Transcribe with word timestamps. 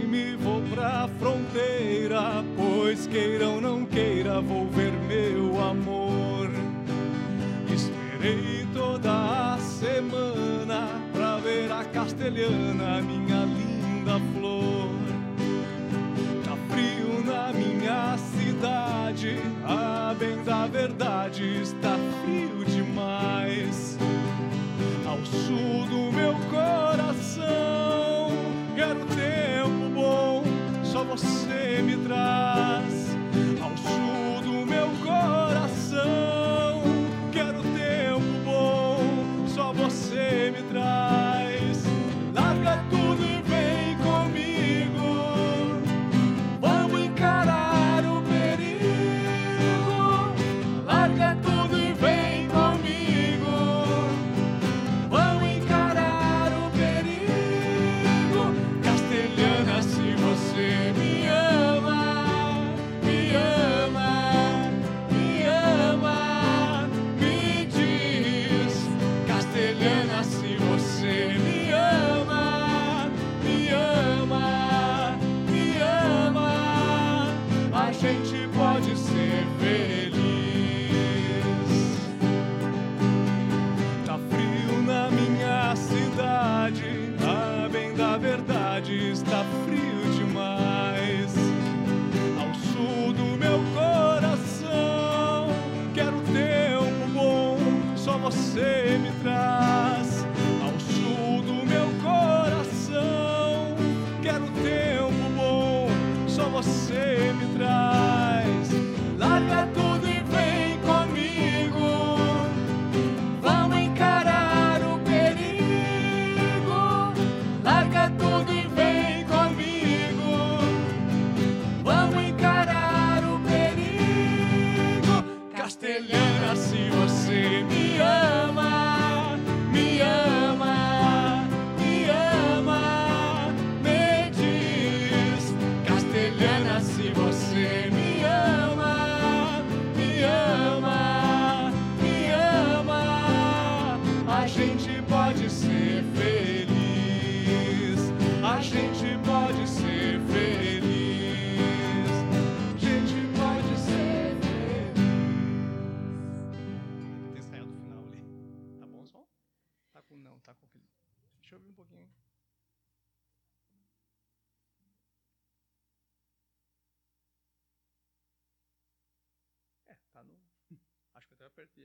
Deixe-me, 0.00 0.36
vou 0.36 0.62
pra 0.74 1.08
fronteira, 1.18 2.44
pois 2.56 3.06
queiram, 3.06 3.60
não 3.60 3.84
queira, 3.84 4.40
vou 4.40 4.66
ver 4.68 4.92
meu 4.92 5.60
amor. 5.60 6.48
Esperei 7.72 8.66
toda 8.72 9.54
a 9.54 9.58
semana 9.58 10.88
pra 11.12 11.36
ver 11.36 11.70
a 11.70 11.84
castelhana, 11.84 13.02
minha 13.02 13.44
linda 13.44 14.18
flor. 14.34 14.88
Tá 16.44 16.56
frio 16.70 17.24
na 17.24 17.52
minha 17.52 18.16
cidade, 18.16 19.38
a 19.64 20.14
bem 20.18 20.42
da 20.44 20.66
verdade 20.66 21.60
está 21.62 21.94
frio 21.94 22.09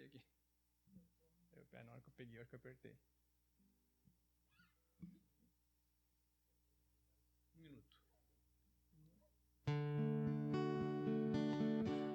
apertei 0.06 0.22
aqui. 0.22 0.22
Eu, 1.54 1.80
é, 1.80 1.84
na 1.84 1.92
hora 1.92 2.02
que 2.02 2.10
eu 2.10 2.14
peguei, 2.16 2.38
eu 2.38 2.42
acho 2.42 2.50
que 2.50 2.56
eu 2.56 2.60
apertei. 2.60 2.98
Um 7.56 7.62
minuto. 7.64 7.98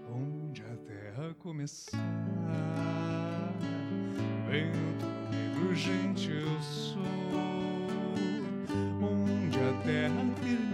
Onde 0.08 0.62
a 0.62 0.76
terra 0.76 1.34
começar, 1.34 1.98
vento 4.48 5.06
negro, 5.30 5.74
gente, 5.74 6.30
eu 6.30 6.62
sou. 6.62 7.00
Onde 9.02 9.58
a 9.58 9.82
terra 9.82 10.34
termina, 10.40 10.69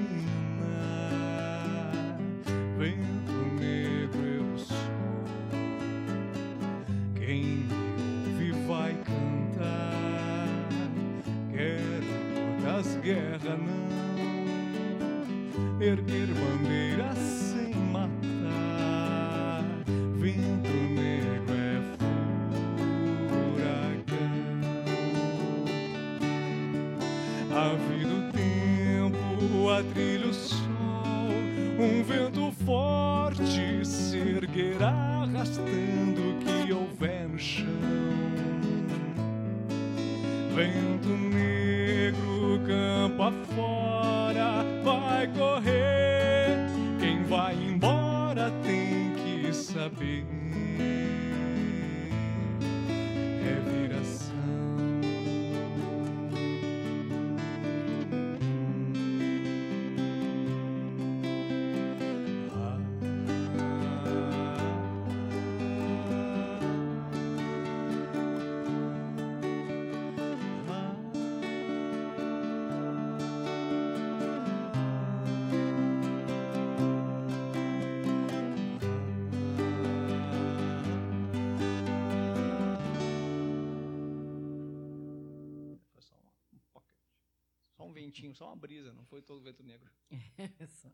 só 88.37 88.49
uma 88.49 88.57
brisa, 88.57 88.93
não 88.93 89.03
foi 89.07 89.23
todo 89.23 89.41
vento 89.41 89.63
negro. 89.63 89.91
Só. 90.69 90.93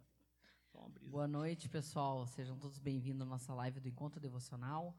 Só 0.71 0.79
uma 0.79 0.89
brisa. 0.91 1.11
Boa 1.11 1.27
noite, 1.27 1.69
pessoal. 1.69 2.25
Sejam 2.25 2.56
todos 2.56 2.79
bem-vindos 2.79 3.23
à 3.23 3.25
nossa 3.29 3.53
live 3.53 3.81
do 3.81 3.89
Encontro 3.89 4.21
Devocional. 4.21 4.97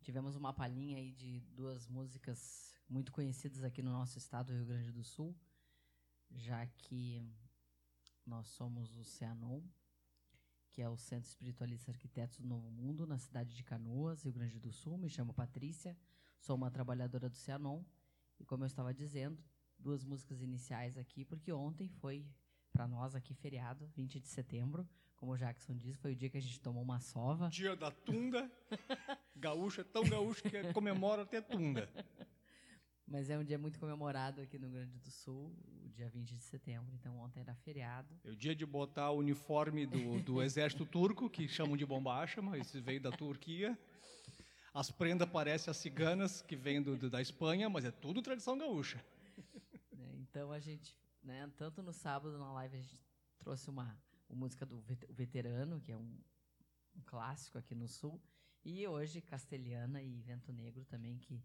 Tivemos 0.00 0.34
uma 0.34 0.50
palhinha 0.50 0.96
aí 0.96 1.12
de 1.12 1.40
duas 1.40 1.86
músicas 1.86 2.74
muito 2.88 3.12
conhecidas 3.12 3.62
aqui 3.62 3.82
no 3.82 3.92
nosso 3.92 4.16
estado, 4.16 4.54
Rio 4.54 4.64
Grande 4.64 4.92
do 4.92 5.04
Sul, 5.04 5.36
já 6.30 6.66
que 6.66 7.22
nós 8.24 8.48
somos 8.48 8.96
o 8.96 9.04
CEANON, 9.04 9.62
que 10.70 10.80
é 10.80 10.88
o 10.88 10.96
Centro 10.96 11.28
Espiritualista 11.28 11.90
Arquitetos 11.90 12.38
do 12.38 12.48
Novo 12.48 12.70
Mundo, 12.70 13.06
na 13.06 13.18
cidade 13.18 13.54
de 13.54 13.62
Canoas, 13.62 14.22
Rio 14.22 14.32
Grande 14.32 14.58
do 14.58 14.72
Sul. 14.72 14.96
Me 14.96 15.10
chamo 15.10 15.34
Patrícia, 15.34 15.94
sou 16.38 16.56
uma 16.56 16.70
trabalhadora 16.70 17.28
do 17.28 17.36
CEANON. 17.36 17.84
E 18.40 18.44
como 18.46 18.64
eu 18.64 18.68
estava 18.68 18.94
dizendo, 18.94 19.38
duas 19.84 20.02
músicas 20.02 20.40
iniciais 20.40 20.96
aqui, 20.96 21.24
porque 21.26 21.52
ontem 21.52 21.88
foi 22.00 22.26
para 22.72 22.88
nós 22.88 23.14
aqui 23.14 23.34
feriado, 23.34 23.86
20 23.94 24.18
de 24.18 24.26
setembro. 24.26 24.88
Como 25.14 25.32
o 25.32 25.36
Jackson 25.36 25.76
disse, 25.76 25.98
foi 25.98 26.12
o 26.12 26.16
dia 26.16 26.30
que 26.30 26.38
a 26.38 26.40
gente 26.40 26.58
tomou 26.58 26.82
uma 26.82 26.98
sova. 27.00 27.48
Dia 27.48 27.76
da 27.76 27.90
tunda. 27.90 28.50
gaúcho 29.36 29.82
é 29.82 29.84
tão 29.84 30.02
gaúcho 30.02 30.42
que 30.42 30.72
comemora 30.72 31.22
até 31.22 31.40
tunda. 31.40 31.88
Mas 33.06 33.28
é 33.28 33.38
um 33.38 33.44
dia 33.44 33.58
muito 33.58 33.78
comemorado 33.78 34.40
aqui 34.40 34.58
no 34.58 34.66
Rio 34.66 34.78
Grande 34.78 34.98
do 34.98 35.10
Sul, 35.10 35.54
o 35.84 35.88
dia 35.90 36.08
20 36.08 36.34
de 36.34 36.42
setembro. 36.42 36.94
Então 36.94 37.16
ontem 37.18 37.40
era 37.40 37.54
feriado. 37.54 38.08
É 38.24 38.30
o 38.30 38.36
dia 38.36 38.54
de 38.56 38.64
botar 38.64 39.10
o 39.10 39.18
uniforme 39.18 39.86
do, 39.86 40.20
do 40.20 40.42
exército 40.42 40.86
turco, 40.86 41.28
que 41.28 41.46
chamam 41.46 41.76
de 41.76 41.84
bombacha, 41.84 42.40
mas 42.40 42.72
veio 42.72 43.00
da 43.00 43.12
Turquia. 43.12 43.78
As 44.72 44.90
prendas 44.90 45.28
parecem 45.28 45.70
as 45.70 45.76
ciganas, 45.76 46.42
que 46.42 46.56
vêm 46.56 46.82
do, 46.82 47.08
da 47.08 47.20
Espanha, 47.20 47.68
mas 47.68 47.84
é 47.84 47.90
tudo 47.90 48.22
tradição 48.22 48.58
gaúcha. 48.58 49.04
É, 50.34 50.40
então 50.40 50.50
a 50.50 50.58
gente, 50.58 50.96
né, 51.22 51.50
tanto 51.56 51.82
no 51.82 51.92
sábado 51.92 52.36
na 52.38 52.52
live 52.54 52.76
a 52.76 52.80
gente 52.80 53.00
trouxe 53.38 53.70
uma, 53.70 53.96
uma 54.28 54.38
música 54.40 54.66
do 54.66 54.80
Veterano, 55.10 55.80
que 55.80 55.92
é 55.92 55.96
um, 55.96 56.18
um 56.96 57.02
clássico 57.04 57.56
aqui 57.56 57.74
no 57.74 57.86
Sul, 57.86 58.20
e 58.64 58.86
hoje 58.86 59.20
Castelhana 59.20 60.02
e 60.02 60.20
Vento 60.22 60.52
Negro 60.52 60.84
também, 60.84 61.18
que 61.18 61.44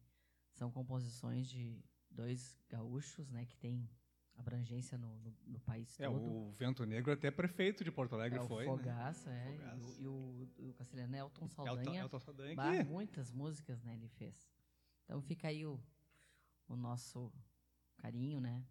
são 0.54 0.72
composições 0.72 1.48
de 1.48 1.84
dois 2.10 2.58
gaúchos, 2.68 3.30
né, 3.30 3.46
que 3.46 3.56
tem 3.58 3.88
abrangência 4.36 4.98
no, 4.98 5.20
no, 5.20 5.36
no 5.46 5.60
país 5.60 6.00
é, 6.00 6.06
todo. 6.08 6.26
O 6.26 6.52
Vento 6.54 6.86
Negro 6.86 7.12
até 7.12 7.30
prefeito 7.30 7.84
de 7.84 7.92
Porto 7.92 8.16
Alegre 8.16 8.40
é, 8.40 8.48
foi, 8.48 8.66
o 8.66 8.78
Fogaça, 8.78 9.30
né? 9.30 9.44
é. 9.44 9.52
Fogaça. 9.52 10.02
E, 10.02 10.08
o, 10.08 10.50
e 10.58 10.64
o, 10.64 10.70
o 10.70 10.74
Castelhano 10.74 11.16
é 11.16 11.20
Elton 11.20 11.48
Saldanha. 11.48 12.02
Elton 12.02 12.20
Saldanha 12.20 12.56
bah, 12.56 12.84
muitas 12.86 13.32
músicas, 13.32 13.84
né, 13.84 13.94
ele 13.94 14.08
fez. 14.08 14.50
Então 15.04 15.22
fica 15.22 15.50
aí 15.50 15.66
o, 15.66 15.80
o 16.68 16.76
nosso 16.76 17.32
carinho, 17.98 18.40
né, 18.40 18.66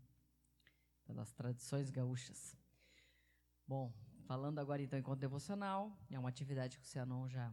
pelas 1.08 1.32
tradições 1.32 1.90
gaúchas. 1.90 2.54
Bom, 3.66 3.90
falando 4.26 4.58
agora 4.58 4.82
então 4.82 4.98
em 4.98 5.02
conto 5.02 5.18
devocional, 5.18 5.98
é 6.10 6.18
uma 6.18 6.28
atividade 6.28 6.76
que 6.76 6.84
o 6.84 6.86
Cianon 6.86 7.26
já 7.28 7.52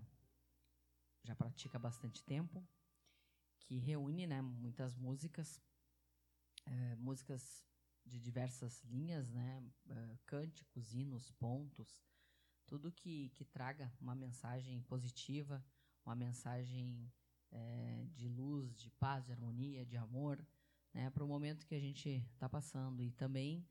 já 1.23 1.33
pratica 1.33 1.77
há 1.77 1.79
bastante 1.79 2.21
tempo 2.23 2.63
que 3.61 3.77
reúne 3.77 4.27
né, 4.27 4.41
muitas 4.41 4.95
músicas, 4.95 5.59
é, 6.65 6.95
músicas 6.97 7.65
de 8.05 8.19
diversas 8.19 8.83
linhas, 8.83 9.31
né, 9.31 9.63
é, 9.89 10.17
cânticos, 10.25 10.93
hinos, 10.93 11.31
pontos, 11.31 12.03
tudo 12.67 12.91
que, 12.91 13.29
que 13.29 13.45
traga 13.45 13.91
uma 13.99 14.13
mensagem 14.13 14.83
positiva, 14.83 15.65
uma 16.05 16.15
mensagem 16.15 17.11
é, 17.49 18.05
de 18.13 18.27
luz, 18.27 18.75
de 18.75 18.91
paz, 18.91 19.25
de 19.25 19.31
harmonia, 19.31 19.83
de 19.85 19.97
amor, 19.97 20.45
né, 20.95 21.09
para 21.09 21.23
o 21.23 21.27
momento 21.27 21.67
que 21.67 21.75
a 21.75 21.79
gente 21.79 22.25
está 22.33 22.47
passando. 22.47 23.03
E 23.03 23.11
também 23.11 23.67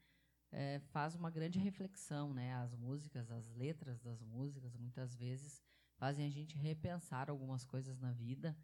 é, 0.52 0.78
faz 0.92 1.14
uma 1.14 1.30
grande 1.30 1.58
reflexão, 1.58 2.34
né, 2.34 2.54
as 2.56 2.74
músicas, 2.74 3.30
as 3.30 3.48
letras 3.54 3.98
das 3.98 4.22
músicas, 4.22 4.76
muitas 4.76 5.16
vezes 5.16 5.62
fazem 5.96 6.26
a 6.26 6.30
gente 6.30 6.58
repensar 6.58 7.30
algumas 7.30 7.64
coisas 7.64 7.98
na 7.98 8.12
vida, 8.12 8.54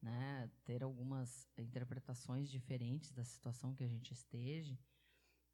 né, 0.00 0.48
ter 0.64 0.84
algumas 0.84 1.50
interpretações 1.58 2.48
diferentes 2.48 3.10
da 3.10 3.24
situação 3.24 3.74
que 3.74 3.82
a 3.82 3.88
gente 3.88 4.12
esteja 4.12 4.78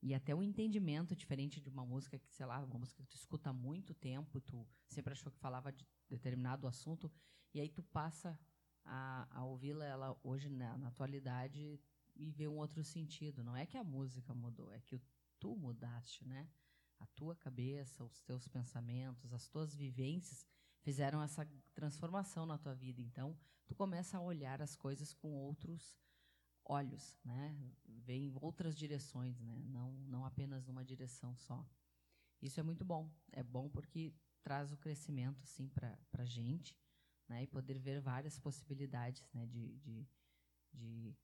e 0.03 0.15
até 0.15 0.35
um 0.35 0.43
entendimento 0.43 1.15
diferente 1.15 1.61
de 1.61 1.69
uma 1.69 1.85
música 1.85 2.19
que, 2.19 2.31
sei 2.33 2.47
lá, 2.47 2.63
uma 2.65 2.79
música 2.79 3.03
que 3.03 3.09
tu 3.09 3.17
escuta 3.17 3.51
há 3.51 3.53
muito 3.53 3.95
tempo, 3.95 4.41
tu 4.41 4.67
sempre 4.89 5.13
achou 5.13 5.31
que 5.31 5.39
falava 5.39 5.73
de 5.73 5.87
determinado 6.09 6.67
assunto 6.67 7.11
e 7.55 7.61
aí 7.61 7.69
tu 7.69 7.83
passa 7.83 8.39
a, 8.85 9.29
a 9.31 9.45
ouvi-la 9.45 9.85
ela 9.85 10.19
hoje 10.23 10.49
na, 10.49 10.77
na 10.79 10.89
atualidade 10.89 11.79
e 12.21 12.31
vê 12.31 12.47
um 12.47 12.59
outro 12.59 12.85
sentido. 12.85 13.43
Não 13.43 13.57
é 13.57 13.65
que 13.67 13.79
a 13.79 13.85
música 13.85 14.35
mudou, 14.35 14.71
é 14.73 14.81
que 14.81 15.01
tu 15.39 15.57
mudaste, 15.57 16.27
né? 16.27 16.49
A 16.99 17.07
tua 17.07 17.35
cabeça, 17.35 18.05
os 18.05 18.21
teus 18.21 18.47
pensamentos, 18.47 19.33
as 19.33 19.49
tuas 19.49 19.75
vivências 19.75 20.47
fizeram 20.83 21.23
essa 21.23 21.49
transformação 21.75 22.45
na 22.45 22.59
tua 22.59 22.75
vida. 22.75 23.01
Então, 23.01 23.37
tu 23.67 23.75
começa 23.75 24.19
a 24.19 24.21
olhar 24.21 24.61
as 24.61 24.77
coisas 24.77 25.15
com 25.15 25.33
outros 25.33 25.99
olhos, 26.65 27.17
né? 27.25 27.57
Vem 27.87 28.33
outras 28.41 28.77
direções, 28.77 29.41
né? 29.41 29.59
Não, 29.65 29.93
não 30.07 30.25
apenas 30.25 30.67
numa 30.67 30.85
direção 30.85 31.35
só. 31.35 31.67
Isso 32.43 32.61
é 32.61 32.63
muito 32.63 32.85
bom. 32.85 33.11
É 33.33 33.43
bom 33.43 33.69
porque 33.69 34.15
traz 34.43 34.73
o 34.73 34.77
crescimento, 34.77 35.43
assim, 35.43 35.69
para 35.69 35.99
a 36.13 36.25
gente, 36.25 36.79
né? 37.29 37.43
E 37.45 37.47
poder 37.47 37.79
ver 37.79 38.01
várias 38.01 38.39
possibilidades, 38.39 39.27
né? 39.33 39.47
De, 39.47 39.79
de, 39.79 40.09
de 40.75 41.17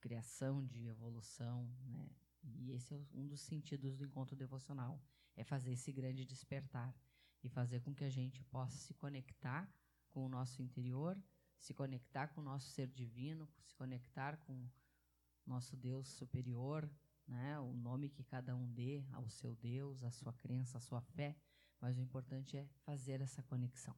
criação, 0.00 0.64
de 0.64 0.86
evolução, 0.86 1.68
né? 1.86 2.08
E 2.42 2.72
esse 2.72 2.94
é 2.94 2.98
um 3.12 3.26
dos 3.26 3.40
sentidos 3.40 3.96
do 3.96 4.04
encontro 4.04 4.36
devocional, 4.36 5.02
é 5.34 5.42
fazer 5.42 5.72
esse 5.72 5.92
grande 5.92 6.24
despertar 6.24 6.94
e 7.42 7.48
fazer 7.48 7.80
com 7.80 7.94
que 7.94 8.04
a 8.04 8.10
gente 8.10 8.42
possa 8.44 8.76
se 8.78 8.94
conectar 8.94 9.68
com 10.10 10.24
o 10.24 10.28
nosso 10.28 10.62
interior, 10.62 11.20
se 11.58 11.74
conectar 11.74 12.28
com 12.28 12.40
o 12.40 12.44
nosso 12.44 12.68
ser 12.70 12.88
divino, 12.88 13.48
se 13.64 13.74
conectar 13.74 14.36
com 14.38 14.68
nosso 15.44 15.76
Deus 15.76 16.08
superior, 16.08 16.88
né? 17.26 17.58
o 17.58 17.72
nome 17.72 18.08
que 18.08 18.24
cada 18.24 18.54
um 18.54 18.68
dê 18.72 19.04
ao 19.12 19.28
seu 19.28 19.54
Deus, 19.54 20.02
a 20.02 20.10
sua 20.10 20.32
crença, 20.32 20.78
a 20.78 20.80
sua 20.80 21.00
fé, 21.00 21.36
mas 21.80 21.96
o 21.96 22.00
importante 22.00 22.56
é 22.56 22.66
fazer 22.84 23.20
essa 23.20 23.42
conexão. 23.42 23.94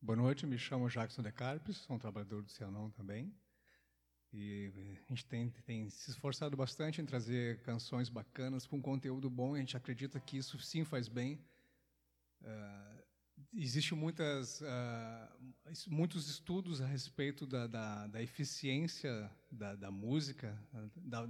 Boa 0.00 0.16
noite, 0.16 0.46
me 0.46 0.58
chamo 0.58 0.90
Jackson 0.90 1.22
De 1.22 1.32
Carpes, 1.32 1.78
sou 1.78 1.96
um 1.96 1.98
trabalhador 1.98 2.42
do 2.42 2.50
Cianon 2.50 2.90
também. 2.90 3.34
E 4.34 4.98
a 5.06 5.14
gente 5.14 5.24
tem, 5.26 5.48
tem, 5.64 5.88
se 5.88 6.10
esforçado 6.10 6.56
bastante 6.56 7.00
em 7.00 7.06
trazer 7.06 7.62
canções 7.62 8.08
bacanas 8.08 8.66
com 8.66 8.82
conteúdo 8.82 9.30
bom. 9.30 9.54
A 9.54 9.58
gente 9.58 9.76
acredita 9.76 10.18
que 10.18 10.36
isso 10.36 10.58
sim 10.58 10.84
faz 10.84 11.08
bem 11.08 11.40
Uh, 12.44 13.04
Existem 13.52 13.98
muitas, 13.98 14.60
uh, 14.60 15.86
muitos 15.88 16.28
estudos 16.28 16.80
a 16.80 16.86
respeito 16.86 17.46
da, 17.46 17.66
da, 17.66 18.06
da 18.06 18.22
eficiência 18.22 19.30
da, 19.50 19.74
da 19.74 19.90
música, 19.90 20.56
da, 20.96 21.26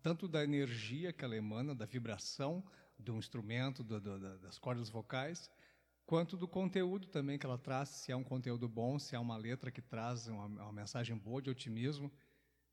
tanto 0.00 0.28
da 0.28 0.44
energia 0.44 1.12
que 1.12 1.24
ela 1.24 1.36
emana, 1.36 1.74
da 1.74 1.86
vibração 1.86 2.64
do 2.98 3.16
instrumento, 3.16 3.82
do, 3.82 4.00
do, 4.00 4.38
das 4.38 4.58
cordas 4.58 4.88
vocais, 4.88 5.50
quanto 6.06 6.36
do 6.36 6.46
conteúdo 6.46 7.08
também 7.08 7.38
que 7.38 7.46
ela 7.46 7.58
traz, 7.58 7.88
se 7.88 8.12
é 8.12 8.16
um 8.16 8.24
conteúdo 8.24 8.68
bom, 8.68 8.98
se 8.98 9.16
é 9.16 9.18
uma 9.18 9.36
letra 9.36 9.70
que 9.72 9.82
traz 9.82 10.28
uma, 10.28 10.46
uma 10.46 10.72
mensagem 10.72 11.16
boa 11.16 11.42
de 11.42 11.50
otimismo. 11.50 12.12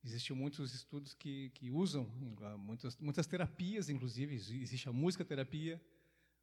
Existem 0.03 0.35
muitos 0.35 0.73
estudos 0.73 1.13
que, 1.13 1.49
que 1.51 1.69
usam, 1.69 2.05
muitas, 2.57 2.97
muitas 2.97 3.27
terapias, 3.27 3.89
inclusive, 3.89 4.35
existe 4.35 4.87
a 4.87 4.93
música 4.93 5.25
terapia, 5.25 5.81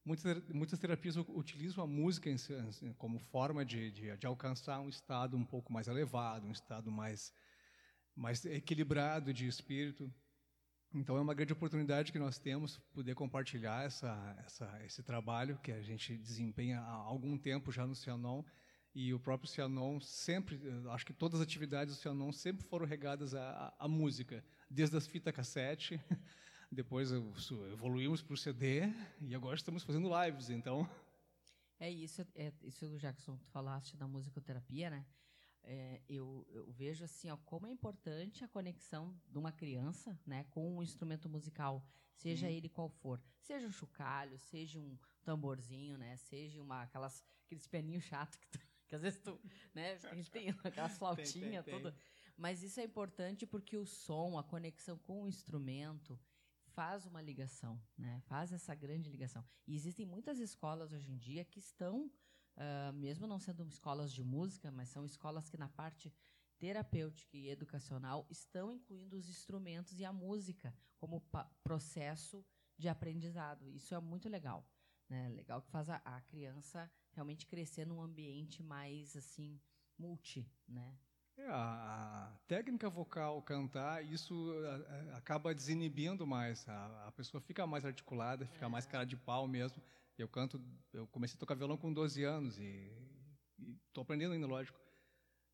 Muitas, 0.05 0.47
muitas 0.51 0.79
terapias 0.79 1.17
utilizam 1.17 1.83
a 1.83 1.87
música 1.87 2.29
como 2.99 3.19
forma 3.19 3.65
de, 3.65 3.91
de, 3.91 4.15
de, 4.15 4.27
alcançar 4.27 4.79
um 4.81 4.91
estado 4.91 5.35
um 5.35 5.45
pouco 5.45 5.73
mais 5.73 5.89
elevado, 5.89 6.47
um 6.47 6.53
estado 6.53 6.91
mais, 6.93 7.33
mais 8.15 8.45
equilibrado 8.45 9.33
de 9.33 9.47
espírito. 9.47 10.13
Então 10.93 11.17
é 11.17 11.23
uma 11.23 11.33
grande 11.33 11.55
oportunidade 11.55 12.13
que 12.13 12.19
nós 12.19 12.39
temos 12.39 12.77
poder 12.93 13.15
compartilhar 13.15 13.87
essa, 13.87 14.37
essa, 14.45 14.85
esse 14.85 15.03
trabalho 15.03 15.59
que 15.63 15.73
a 15.73 15.81
gente 15.81 16.19
desempenha 16.19 16.81
há 16.81 16.93
algum 16.93 17.39
tempo 17.39 17.73
já 17.73 17.87
no 17.87 17.95
Cianon 17.95 18.45
e 18.95 19.13
o 19.13 19.19
próprio 19.19 19.51
Cianon 19.51 19.99
sempre, 20.01 20.61
acho 20.91 21.05
que 21.05 21.13
todas 21.13 21.41
as 21.41 21.47
atividades 21.47 21.97
do 21.97 22.01
Cianon 22.01 22.31
sempre 22.31 22.65
foram 22.65 22.87
regadas 22.87 23.35
à, 23.35 23.75
à 23.79 23.89
música, 23.89 24.45
desde 24.71 24.97
as 24.97 25.07
fitas 25.07 25.35
cassete 25.35 26.01
depois 26.71 27.11
evoluímos 27.13 28.23
para 28.23 28.35
o 28.35 28.37
CD 28.37 28.83
e 29.21 29.35
agora 29.35 29.57
estamos 29.57 29.83
fazendo 29.83 30.11
lives, 30.23 30.49
então. 30.51 30.89
É 31.79 31.91
isso, 31.91 32.27
é 32.35 32.53
isso, 32.63 32.99
Jackson, 32.99 33.37
tu 33.37 33.47
falaste 33.51 33.97
da 33.97 34.07
musicoterapia, 34.07 34.91
né? 34.91 35.05
É, 35.67 36.01
eu, 36.09 36.47
eu, 36.51 36.71
vejo 36.71 37.05
assim, 37.05 37.31
ó, 37.31 37.37
como 37.39 37.67
é 37.67 37.71
importante 37.71 38.45
a 38.45 38.49
conexão 38.49 39.19
de 39.31 39.39
uma 39.39 39.51
criança, 39.51 40.19
né, 40.27 40.45
com 40.51 40.77
um 40.77 40.83
instrumento 40.83 41.27
musical, 41.27 41.83
seja 42.13 42.51
ele 42.51 42.69
qual 42.69 42.91
for, 42.91 43.19
seja 43.41 43.67
um 43.67 43.73
chocalho, 43.73 44.39
seja 44.39 44.79
um 44.79 44.99
tamborzinho, 45.25 45.97
né, 45.97 46.19
seja 46.19 46.61
uma 46.61 46.83
aquelas 46.83 47.25
aqueles 47.47 47.67
pianinhos 47.67 48.05
chato 48.05 48.39
que, 48.39 48.49
tu, 48.49 48.59
que 48.89 48.95
às 48.95 49.03
vezes 49.03 49.21
tu, 49.21 49.41
né, 49.75 49.99
a 50.05 50.15
gente 50.15 50.31
tem 50.31 50.49
aquelas 50.65 50.99
flautinhas 50.99 51.65
tudo, 51.65 51.95
mas 52.37 52.63
isso 52.63 52.81
é 52.81 52.85
importante 52.85 53.47
porque 53.47 53.77
o 53.77 53.87
som, 53.87 54.39
a 54.39 54.43
conexão 54.43 54.99
com 54.99 55.23
o 55.23 55.29
instrumento, 55.29 56.19
faz 56.75 57.07
uma 57.07 57.23
ligação, 57.23 57.81
né? 57.97 58.21
faz 58.27 58.53
essa 58.53 58.75
grande 58.75 59.09
ligação. 59.09 59.45
E 59.67 59.77
existem 59.77 60.05
muitas 60.05 60.39
escolas 60.41 60.93
hoje 60.93 61.13
em 61.13 61.17
dia 61.17 61.45
que 61.45 61.61
estão, 61.61 62.07
uh, 62.57 62.93
mesmo 62.93 63.27
não 63.27 63.39
sendo 63.39 63.65
escolas 63.69 64.13
de 64.13 64.25
música, 64.25 64.73
mas 64.73 64.89
são 64.89 65.05
escolas 65.05 65.49
que 65.49 65.57
na 65.57 65.69
parte 65.69 66.13
terapêutica 66.59 67.37
e 67.37 67.49
educacional 67.49 68.27
estão 68.29 68.73
incluindo 68.73 69.17
os 69.17 69.29
instrumentos 69.29 70.01
e 70.01 70.05
a 70.05 70.13
música 70.13 70.75
como 70.97 71.23
processo 71.63 72.45
de 72.77 72.89
aprendizado. 72.89 73.71
Isso 73.71 73.95
é 73.95 74.01
muito 74.01 74.29
legal. 74.29 74.69
Né? 75.09 75.29
Legal 75.29 75.63
que 75.63 75.71
faz 75.71 75.89
a, 75.89 75.97
a 76.05 76.21
criança 76.23 76.91
realmente 77.15 77.47
crescer 77.47 77.87
num 77.87 78.03
ambiente 78.03 78.63
mais 78.63 79.17
assim 79.17 79.61
multi, 79.99 80.47
né? 80.69 80.97
É, 81.37 81.49
a 81.49 82.33
técnica 82.47 82.89
vocal, 82.89 83.43
cantar, 83.43 84.05
isso 84.05 84.55
acaba 85.15 85.55
desinibindo 85.55 86.27
mais. 86.27 86.69
A, 86.69 87.09
a 87.09 87.13
pessoa 87.13 87.41
fica 87.41 87.67
mais 87.67 87.85
articulada, 87.85 88.47
fica 88.47 88.67
é. 88.67 88.69
mais 88.69 88.87
cara 88.87 89.05
de 89.05 89.17
pau 89.17 89.49
mesmo. 89.49 89.83
Eu 90.17 90.29
canto, 90.29 90.63
eu 90.93 91.09
comecei 91.09 91.37
a 91.37 91.41
tocar 91.41 91.57
violão 91.57 91.77
com 91.77 91.93
12 91.93 92.23
anos 92.23 92.59
e 92.59 92.89
estou 93.89 94.03
aprendendo 94.03 94.33
ainda, 94.33 94.47
lógico. 94.47 94.79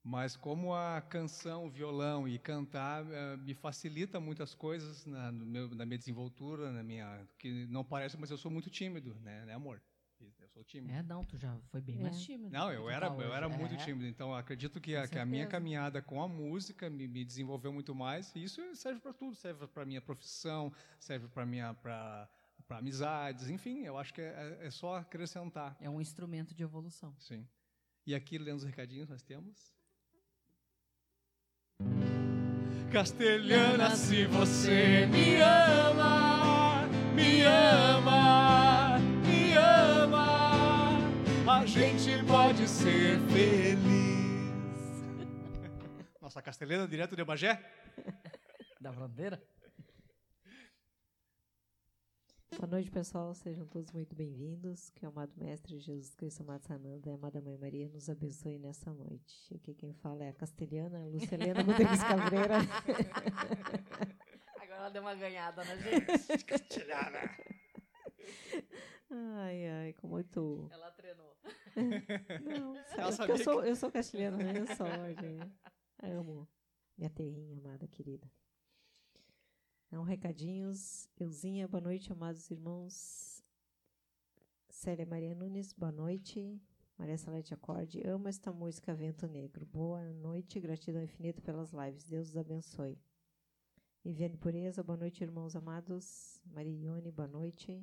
Mas 0.02 0.36
como 0.36 0.74
a 0.74 1.00
canção, 1.00 1.66
o 1.66 1.70
violão 1.70 2.26
e 2.26 2.38
cantar 2.38 3.04
uh, 3.04 3.38
me 3.38 3.54
facilita 3.54 4.18
muitas 4.18 4.54
coisas 4.54 5.04
na, 5.04 5.30
meu, 5.30 5.68
na 5.74 5.84
minha 5.84 5.98
desenvoltura, 5.98 6.72
na 6.72 6.82
minha 6.82 7.26
que 7.38 7.66
não 7.66 7.84
parece, 7.84 8.16
mas 8.18 8.30
eu 8.30 8.38
sou 8.38 8.50
muito 8.50 8.70
tímido, 8.70 9.14
né, 9.16 9.44
né 9.44 9.54
amor? 9.54 9.82
Eu 10.20 10.48
sou 10.48 10.62
tímido. 10.62 10.92
É, 10.92 11.02
não, 11.02 11.24
tu 11.24 11.36
já 11.36 11.56
foi 11.70 11.80
bem 11.80 11.98
é. 11.98 12.02
mais 12.02 12.20
tímido. 12.20 12.50
Não, 12.50 12.70
eu 12.70 12.90
era, 12.90 13.06
eu 13.06 13.34
era 13.34 13.48
muito 13.48 13.74
é. 13.74 13.76
tímido. 13.78 14.06
Então, 14.06 14.34
acredito 14.34 14.80
que 14.80 14.94
a, 14.94 15.08
que 15.08 15.18
a, 15.18 15.24
minha 15.24 15.46
caminhada 15.46 16.02
com 16.02 16.22
a 16.22 16.28
música 16.28 16.90
me, 16.90 17.08
me 17.08 17.24
desenvolveu 17.24 17.72
muito 17.72 17.94
mais. 17.94 18.34
E 18.34 18.42
isso 18.42 18.62
serve 18.74 19.00
para 19.00 19.12
tudo. 19.12 19.34
Serve 19.34 19.66
para 19.66 19.84
minha 19.84 20.00
profissão, 20.00 20.72
serve 20.98 21.28
para 21.28 21.46
minha 21.46 21.74
para 21.74 22.28
amizades. 22.68 23.48
Enfim, 23.48 23.84
eu 23.84 23.96
acho 23.96 24.12
que 24.12 24.20
é, 24.20 24.58
é, 24.60 24.66
é 24.66 24.70
só 24.70 24.96
acrescentar. 24.96 25.76
É 25.80 25.88
um 25.88 26.00
instrumento 26.00 26.54
de 26.54 26.62
evolução. 26.62 27.14
Sim. 27.18 27.46
E 28.06 28.14
aqui, 28.14 28.38
lendo 28.38 28.58
os 28.58 28.64
recadinhos, 28.64 29.08
nós 29.08 29.22
temos. 29.22 29.74
Castelhana, 32.90 33.94
se 33.94 34.26
você 34.26 35.06
me 35.06 35.36
ama, 35.36 36.88
me 37.14 37.42
ama, 37.42 38.49
a 41.60 41.66
gente 41.66 42.24
pode 42.26 42.66
ser 42.66 43.20
feliz. 43.28 43.76
Nossa, 46.18 46.40
Castelhana, 46.40 46.88
direto 46.88 47.14
de 47.14 47.22
Bagé? 47.22 47.62
Da 48.80 48.90
fronteira? 48.90 49.38
Boa 52.56 52.66
noite, 52.66 52.90
pessoal. 52.90 53.34
Sejam 53.34 53.66
todos 53.66 53.92
muito 53.92 54.16
bem-vindos. 54.16 54.88
Que 54.88 55.04
o 55.04 55.10
amado 55.10 55.34
Mestre 55.36 55.78
Jesus 55.78 56.14
Cristo 56.14 56.40
amado 56.40 56.62
Sananda 56.62 57.10
e 57.10 57.12
a 57.12 57.14
amada 57.14 57.42
Mãe 57.42 57.58
Maria 57.58 57.90
nos 57.90 58.08
abençoe 58.08 58.58
nessa 58.58 58.90
noite. 58.94 59.54
Aqui 59.54 59.74
quem 59.74 59.92
fala 59.92 60.24
é 60.24 60.30
a 60.30 60.32
castelhana 60.32 61.04
Lucelena 61.08 61.60
Rodrigues 61.60 62.02
Cabreira. 62.02 62.56
Agora 64.56 64.78
ela 64.78 64.88
deu 64.88 65.02
uma 65.02 65.14
ganhada 65.14 65.62
na 65.62 65.76
gente. 65.76 66.44
Castelhana. 66.46 67.36
Ai, 69.10 69.68
ai, 69.68 69.92
com 69.92 70.08
muito. 70.08 70.70
Ela 70.72 70.90
treinou. 70.92 71.29
Não, 72.96 73.12
sabe, 73.12 73.32
eu, 73.32 73.38
sou, 73.38 73.64
eu 73.64 73.76
sou 73.76 73.90
castelhana, 73.90 74.36
né? 74.38 74.52
Eu 74.58 74.66
sou, 74.76 74.86
gente. 75.20 75.52
Amo 76.02 76.48
minha 77.00 77.10
terrinha 77.10 77.56
amada, 77.56 77.86
querida. 77.88 78.30
Então, 79.86 80.02
recadinhos. 80.02 81.08
Euzinha, 81.18 81.66
boa 81.66 81.80
noite, 81.80 82.12
amados 82.12 82.50
irmãos. 82.50 83.42
Célia 84.68 85.06
Maria 85.06 85.34
Nunes, 85.34 85.72
boa 85.72 85.90
noite. 85.90 86.60
Maria 86.98 87.16
Salete 87.16 87.54
Acorde, 87.54 88.06
amo 88.06 88.28
esta 88.28 88.52
música 88.52 88.94
Vento 88.94 89.26
Negro. 89.26 89.64
Boa 89.64 90.12
noite, 90.12 90.60
gratidão 90.60 91.02
infinita 91.02 91.40
pelas 91.40 91.72
lives. 91.72 92.04
Deus 92.04 92.28
os 92.28 92.36
abençoe. 92.36 92.98
Viviane 94.04 94.36
Pureza, 94.36 94.82
boa 94.82 94.98
noite, 94.98 95.24
irmãos 95.24 95.56
amados. 95.56 96.42
Maria 96.44 96.72
Ione, 96.84 97.10
boa 97.10 97.26
noite. 97.26 97.82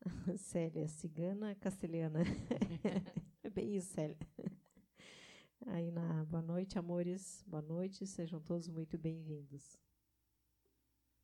Célia 0.38 0.88
Cigana 0.88 1.54
Castelhana. 1.56 2.20
é 3.42 3.50
bem 3.50 3.76
isso, 3.76 3.92
Célia. 3.92 4.16
Aí 5.66 5.90
na 5.90 6.24
boa 6.24 6.42
noite, 6.42 6.78
amores. 6.78 7.44
Boa 7.46 7.62
noite, 7.62 8.06
sejam 8.06 8.40
todos 8.40 8.68
muito 8.68 8.96
bem-vindos. 8.96 9.78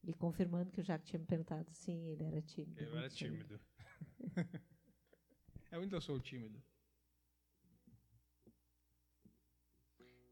E 0.03 0.13
confirmando 0.13 0.71
que 0.71 0.81
o 0.81 0.85
Jacques 0.85 1.09
tinha 1.09 1.19
me 1.19 1.27
perguntado, 1.27 1.73
sim, 1.73 2.07
ele 2.09 2.23
era 2.23 2.41
tímido. 2.43 2.81
Eu 2.81 2.97
era 2.97 3.09
tímido. 3.09 3.61
eu 5.73 5.81
ainda 5.81 6.01
sou 6.01 6.21
tímido. 6.21 6.63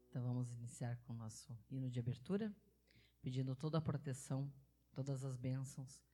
Então 0.07 0.23
vamos 0.23 0.49
iniciar 0.51 0.97
com 1.01 1.13
o 1.13 1.15
nosso 1.15 1.57
hino 1.69 1.89
de 1.89 1.99
abertura, 1.99 2.55
pedindo 3.21 3.53
toda 3.55 3.79
a 3.79 3.81
proteção, 3.81 4.53
todas 4.93 5.25
as 5.25 5.35
bênçãos 5.35 6.05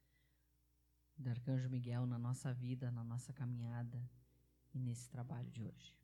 do 1.22 1.30
Arcanjo 1.30 1.70
Miguel 1.70 2.06
na 2.06 2.18
nossa 2.18 2.54
vida, 2.54 2.92
na 2.92 3.04
nossa 3.04 3.32
caminhada 3.32 4.02
e 4.74 4.80
nesse 4.80 5.10
trabalho 5.10 5.50
de 5.52 5.64
hoje. 5.64 5.96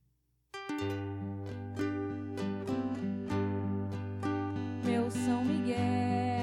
Meu 4.86 5.10
São 5.10 5.44
Miguel 5.44 6.38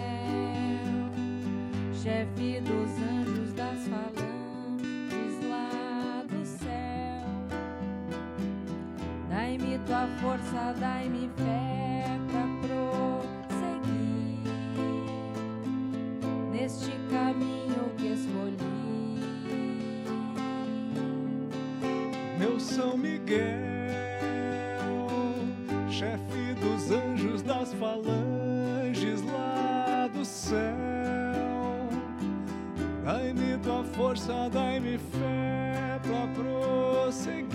chefe 2.05 2.61
dos 2.61 2.91
anjos 3.01 3.53
das 3.55 3.87
falanges 3.89 5.49
lá 5.49 6.23
do 6.29 6.45
céu. 6.45 7.25
Dai-me 9.31 9.79
tua 9.87 10.07
força, 10.21 10.75
dai-me 10.79 11.31
fé 11.31 12.05
pra 12.31 12.47
prosseguir 12.69 13.95
neste 16.51 16.91
caminho 17.09 17.64
São 22.75 22.97
Miguel, 22.97 23.39
chefe 25.89 26.55
dos 26.55 26.91
anjos 26.91 27.41
das 27.41 27.73
falanges 27.75 29.23
lá 29.23 30.09
do 30.13 30.25
céu 30.25 30.75
Dai-me 33.05 33.59
tua 33.59 33.85
força, 33.85 34.51
dai-me 34.53 34.99
fé 34.99 36.01
pra 36.03 36.27
prosseguir 36.35 37.47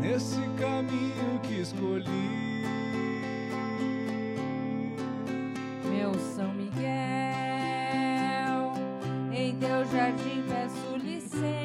nesse 0.00 0.38
caminho 0.56 1.40
que 1.42 1.62
escolhi. 1.62 2.62
Meu 5.90 6.14
São 6.14 6.54
Miguel, 6.54 6.92
em 9.32 9.56
teu 9.56 9.84
jardim 9.86 10.44
peço 10.46 10.96
licença 10.96 11.61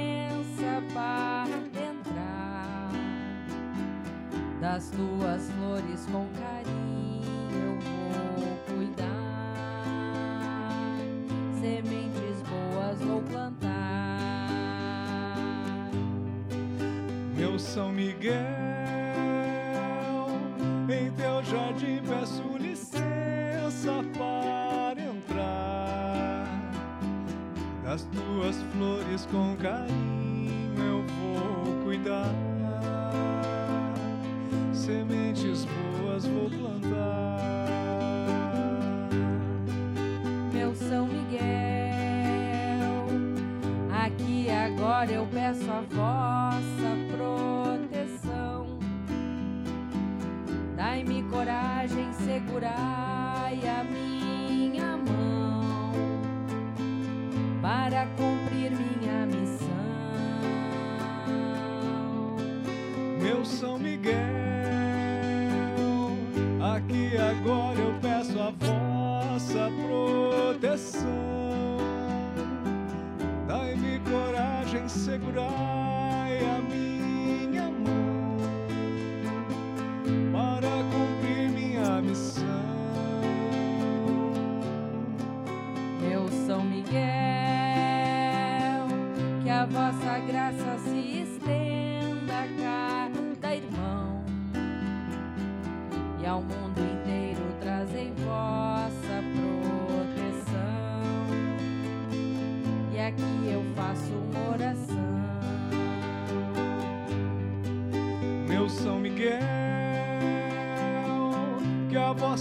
das 4.67 4.89
tuas 4.89 5.49
flores 5.51 6.05
com 6.11 6.27
carinho 6.37 6.96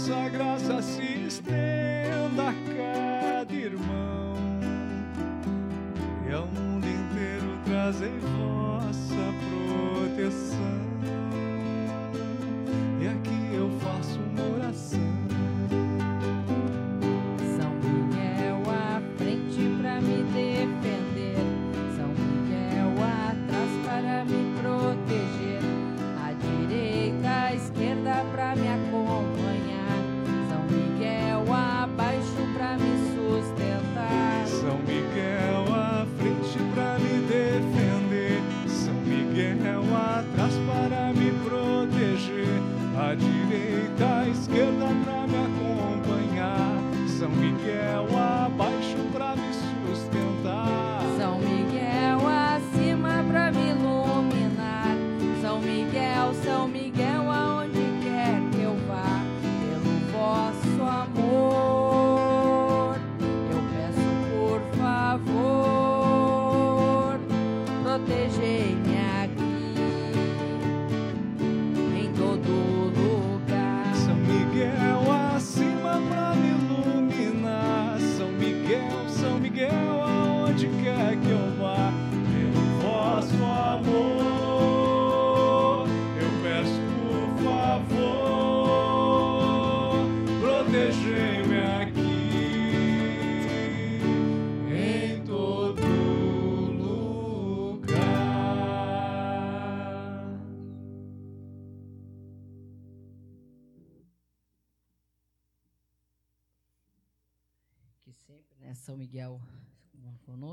que 0.05 0.36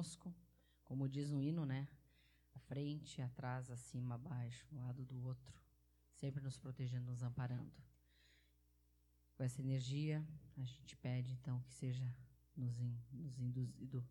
conosco, 0.05 0.35
como 0.85 1.09
diz 1.09 1.31
no 1.31 1.43
hino, 1.43 1.65
né, 1.65 1.89
à 2.55 2.59
frente, 2.59 3.23
atrás, 3.23 3.71
acima, 3.71 4.17
abaixo, 4.17 4.67
um 4.71 4.83
lado 4.83 5.03
do 5.05 5.19
outro, 5.25 5.55
sempre 6.13 6.43
nos 6.43 6.59
protegendo, 6.59 7.07
nos 7.07 7.23
amparando. 7.23 7.73
Com 9.35 9.43
essa 9.43 9.63
energia, 9.63 10.23
a 10.59 10.65
gente 10.65 10.95
pede 10.99 11.33
então 11.33 11.61
que 11.63 11.73
seja 11.73 12.15
nos, 12.55 12.79
in, 12.79 12.95
nos 13.11 13.39
induzido 13.41 14.07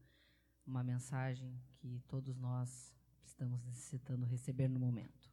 uma 0.66 0.84
mensagem 0.84 1.62
que 1.78 2.02
todos 2.08 2.36
nós 2.38 2.92
estamos 3.24 3.62
necessitando 3.64 4.26
receber 4.26 4.68
no 4.68 4.80
momento. 4.80 5.32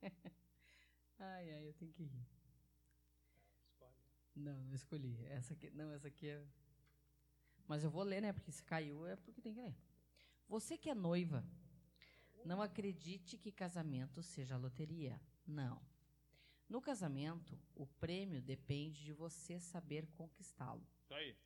ai, 1.18 1.52
ai, 1.52 1.68
eu 1.68 1.74
tenho 1.74 1.92
que 1.92 2.04
rir. 2.04 2.26
Não, 4.36 4.64
não 4.64 4.74
escolhi. 4.74 5.18
Essa 5.26 5.52
aqui, 5.52 5.70
não, 5.70 5.92
essa 5.92 6.08
aqui 6.08 6.28
é. 6.28 6.42
Mas 7.70 7.84
eu 7.84 7.90
vou 7.90 8.02
ler, 8.02 8.20
né? 8.20 8.32
Porque 8.32 8.50
se 8.50 8.64
caiu 8.64 9.06
é 9.06 9.14
porque 9.14 9.40
tem 9.40 9.54
que 9.54 9.60
ler. 9.60 9.76
Você 10.48 10.76
que 10.76 10.90
é 10.90 10.94
noiva, 10.94 11.46
não 12.44 12.60
acredite 12.60 13.38
que 13.38 13.52
casamento 13.52 14.24
seja 14.24 14.56
loteria. 14.56 15.20
Não. 15.46 15.80
No 16.68 16.80
casamento, 16.80 17.56
o 17.76 17.86
prêmio 17.86 18.42
depende 18.42 19.04
de 19.04 19.12
você 19.12 19.60
saber 19.60 20.08
conquistá-lo. 20.16 20.84
Isso 21.04 21.14
aí. 21.14 21.36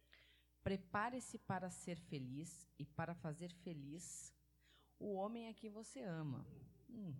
Prepare-se 0.63 1.37
para 1.37 1.69
ser 1.69 1.99
feliz 1.99 2.71
e 2.79 2.87
para 2.87 3.15
fazer 3.15 3.53
feliz 3.53 4.35
o 4.99 5.13
homem 5.13 5.49
a 5.49 5.53
que 5.53 5.69
você 5.69 6.01
ama. 6.01 6.47
Hum. 6.89 7.13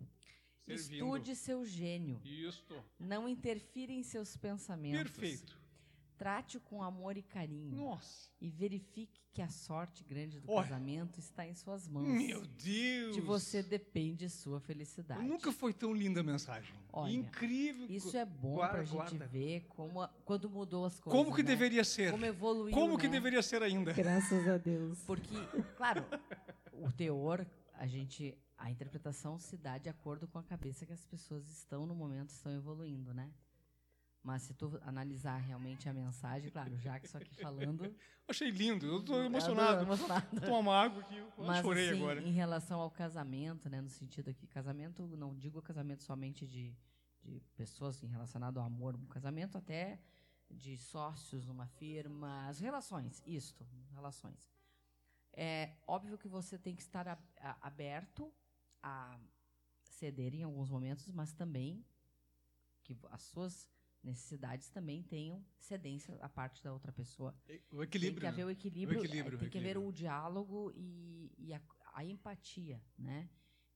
Servindo. 0.65 0.93
Estude 0.93 1.35
seu 1.35 1.63
gênio. 1.63 2.19
Isto. 2.25 2.83
Não 2.99 3.29
interfira 3.29 3.91
em 3.91 4.01
seus 4.01 4.35
pensamentos. 4.35 5.15
Perfeito. 5.15 5.64
Trate-o 6.17 6.61
com 6.61 6.81
amor 6.81 7.17
e 7.17 7.21
carinho. 7.21 7.75
Nossa. 7.75 8.29
E 8.39 8.49
verifique 8.49 9.21
que 9.33 9.41
a 9.41 9.49
sorte 9.49 10.01
grande 10.03 10.39
do 10.39 10.49
Olha. 10.49 10.63
casamento 10.69 11.19
está 11.19 11.45
em 11.45 11.53
suas 11.53 11.87
mãos. 11.89 12.07
Meu 12.07 12.41
Deus. 12.45 13.13
De 13.15 13.19
você 13.21 13.61
depende 13.61 14.29
sua 14.29 14.61
felicidade. 14.61 15.21
Nunca 15.27 15.51
foi 15.51 15.73
tão 15.73 15.93
linda 15.93 16.21
a 16.21 16.23
mensagem. 16.23 16.73
Olha, 16.93 17.11
Incrível. 17.11 17.87
Isso 17.89 18.15
é 18.15 18.23
bom 18.25 18.55
Guarda, 18.55 18.73
para 18.73 18.81
a 18.81 18.85
gente 19.09 19.17
ver 19.27 19.65
como 19.67 20.01
a- 20.01 20.07
quando 20.23 20.49
mudou 20.49 20.85
as 20.85 20.97
coisas. 20.99 21.19
Como 21.21 21.35
que 21.35 21.43
né? 21.43 21.49
deveria 21.49 21.83
ser? 21.83 22.11
Como 22.11 22.25
evoluiu. 22.25 22.73
Como 22.73 22.97
que 22.97 23.07
né? 23.07 23.11
deveria 23.13 23.41
ser 23.43 23.61
ainda? 23.61 23.91
Graças 23.91 24.47
a 24.47 24.57
Deus. 24.57 24.99
Porque, 25.05 25.35
claro, 25.75 26.05
o 26.71 26.89
teor, 26.93 27.45
a 27.73 27.85
gente, 27.85 28.37
a 28.57 28.71
interpretação 28.71 29.37
se 29.37 29.57
dá 29.57 29.77
de 29.77 29.89
acordo 29.89 30.27
com 30.29 30.37
a 30.39 30.43
cabeça 30.43 30.85
que 30.85 30.93
as 30.93 31.03
pessoas 31.05 31.45
estão 31.49 31.85
no 31.85 31.93
momento, 31.93 32.29
estão 32.29 32.53
evoluindo, 32.53 33.13
né? 33.13 33.29
Mas 34.25 34.41
se 34.41 34.55
tu 34.55 34.79
analisar 34.81 35.37
realmente 35.37 35.87
a 35.87 35.93
mensagem, 35.93 36.49
claro, 36.49 36.75
já 36.77 36.99
que 36.99 37.07
só 37.07 37.19
aqui 37.19 37.35
falando, 37.35 37.95
Achei 38.27 38.49
lindo. 38.49 38.83
Eu 38.87 39.05
tô 39.05 39.21
emocionado. 39.21 39.83
emocionado. 39.85 40.25
Vou 40.31 40.39
tomar 40.41 40.57
uma 40.57 40.75
água 40.75 40.99
aqui. 41.03 41.15
Eu 41.17 41.31
Mas 41.37 41.61
chorei 41.61 41.89
assim, 41.91 41.99
agora. 42.01 42.21
em 42.23 42.31
relação 42.31 42.79
ao 42.81 42.89
casamento, 42.89 43.69
né, 43.69 43.79
no 43.81 43.89
sentido 43.89 44.31
aqui, 44.31 44.47
casamento, 44.47 45.05
não 45.15 45.35
digo 45.35 45.61
casamento 45.61 46.01
somente 46.01 46.47
de, 46.47 46.75
de 47.23 47.39
pessoas 47.55 48.01
em 48.01 48.07
relacionado 48.07 48.59
ao 48.59 48.65
amor, 48.65 48.95
um 48.95 49.05
casamento 49.05 49.59
até 49.59 49.99
de 50.49 50.75
sócios 50.75 51.45
numa 51.45 51.67
firma, 51.67 52.47
as 52.47 52.59
relações, 52.59 53.21
isto, 53.27 53.63
relações. 53.93 54.51
É 55.33 55.75
óbvio 55.85 56.17
que 56.17 56.27
você 56.27 56.57
tem 56.57 56.75
que 56.75 56.81
estar 56.81 57.07
a- 57.07 57.19
a- 57.39 57.57
aberto 57.61 58.33
a 58.81 59.19
ceder 59.83 60.33
em 60.33 60.41
alguns 60.41 60.71
momentos, 60.71 61.11
mas 61.11 61.31
também 61.31 61.85
que 62.83 62.97
as 63.11 63.21
suas 63.21 63.67
necessidades 64.05 64.69
também 64.69 65.01
tenham 65.03 65.43
cedência 65.57 66.17
à 66.21 66.29
parte 66.29 66.63
da 66.63 66.71
outra 66.71 66.91
pessoa. 66.91 67.35
O 67.71 67.83
equilíbrio. 67.83 68.13
Tem 68.13 68.19
que 68.21 68.27
haver 68.27 68.45
né? 68.45 68.45
o 68.45 68.49
equilíbrio, 68.51 68.99
O 68.99 69.03
equilíbrio, 69.03 69.35
é, 69.35 69.39
tem 69.39 69.49
que 69.49 69.57
haver 69.57 69.69
equilíbrio. 69.69 69.89
o 69.89 69.93
diálogo 69.93 70.71
e, 70.75 71.31
e 71.37 71.53
a, 71.53 71.61
a 71.93 72.05
empatia, 72.05 72.81
né? 72.97 73.29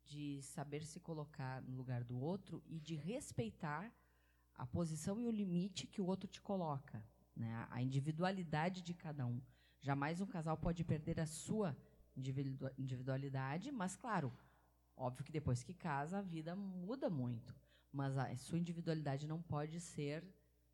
De 0.06 0.42
saber 0.42 0.84
se 0.84 1.00
colocar 1.00 1.62
no 1.64 1.76
lugar 1.76 2.04
do 2.04 2.18
outro 2.20 2.64
e 2.66 2.80
de 2.80 2.96
respeitar 2.96 3.92
a 4.56 4.66
posição 4.66 5.20
e 5.20 5.26
o 5.26 5.32
limite 5.32 5.88
que 5.88 6.02
o 6.02 6.06
outro 6.06 6.28
te 6.28 6.42
coloca, 6.42 7.04
né? 7.36 7.66
A 7.70 7.82
individualidade 7.82 8.82
de 8.82 8.94
cada 8.94 9.26
um. 9.26 9.42
Jamais 9.82 10.20
um 10.22 10.26
casal 10.28 10.58
pode 10.58 10.84
perder 10.84 11.20
a 11.20 11.26
sua 11.26 11.76
individu- 12.16 12.70
individualidade, 12.78 13.72
mas 13.72 13.96
claro, 13.96 14.32
óbvio 14.96 15.24
que 15.24 15.32
depois 15.32 15.64
que 15.64 15.74
casa 15.74 16.20
a 16.20 16.22
vida 16.22 16.56
muda 16.56 17.10
muito, 17.10 17.56
mas 17.92 18.18
a 18.18 18.36
sua 18.38 18.58
individualidade 18.60 19.28
não 19.28 19.42
pode 19.42 19.80
ser 19.80 20.24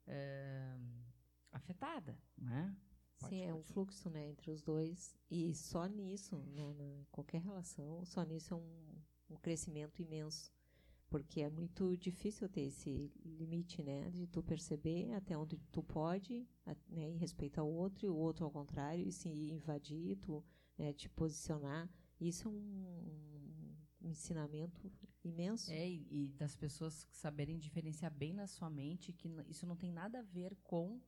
eh, 0.08 0.78
afetada, 1.52 2.18
né? 2.38 2.76
Pode, 3.18 3.36
Sim, 3.36 3.42
é 3.44 3.54
um 3.54 3.58
pode. 3.58 3.74
fluxo 3.74 4.10
né, 4.10 4.28
entre 4.28 4.52
os 4.52 4.62
dois. 4.62 5.16
E 5.32 5.54
só 5.54 5.86
nisso, 5.86 6.36
na, 6.54 6.74
na- 6.74 7.06
qualquer 7.12 7.42
relação, 7.42 8.04
só 8.06 8.24
nisso 8.24 8.54
é 8.54 8.58
um, 8.58 8.96
um 9.30 9.36
crescimento 9.38 10.02
imenso. 10.02 10.52
Porque 11.10 11.40
é 11.42 11.50
muito 11.50 11.96
difícil 11.96 12.50
ter 12.50 12.62
esse 12.62 13.12
limite, 13.24 13.82
né? 13.84 14.10
De 14.10 14.28
tu 14.28 14.44
perceber 14.44 15.14
até 15.14 15.38
onde 15.38 15.58
tu 15.72 15.82
pode, 15.82 16.46
né, 16.90 17.12
e 17.12 17.16
respeitar 17.18 17.64
o 17.64 17.72
outro, 17.74 18.06
e 18.06 18.10
o 18.10 18.16
outro 18.16 18.44
ao 18.44 18.52
contrário, 18.52 19.08
e 19.08 19.12
se 19.12 19.30
invadir, 19.30 20.18
tu 20.18 20.44
né, 20.78 20.92
te 20.92 21.08
posicionar. 21.10 21.90
Isso 22.20 22.48
é 22.48 22.52
um, 22.52 22.56
um 24.02 24.10
ensinamento 24.10 24.92
imenso. 25.28 25.72
É, 25.72 25.88
e, 25.88 26.08
e, 26.10 26.28
das 26.38 26.56
pessoas 26.56 27.08
saberem 27.12 27.58
diferenciar 27.58 28.12
bem 28.12 28.34
na 28.34 28.48
sua 28.48 28.70
mente 28.70 29.14
que 29.14 29.30
isso 29.48 29.66
não 29.66 29.76
tem 29.76 29.92
nada 29.92 30.20
a 30.20 30.24
ver 30.24 30.56
com 30.64 31.02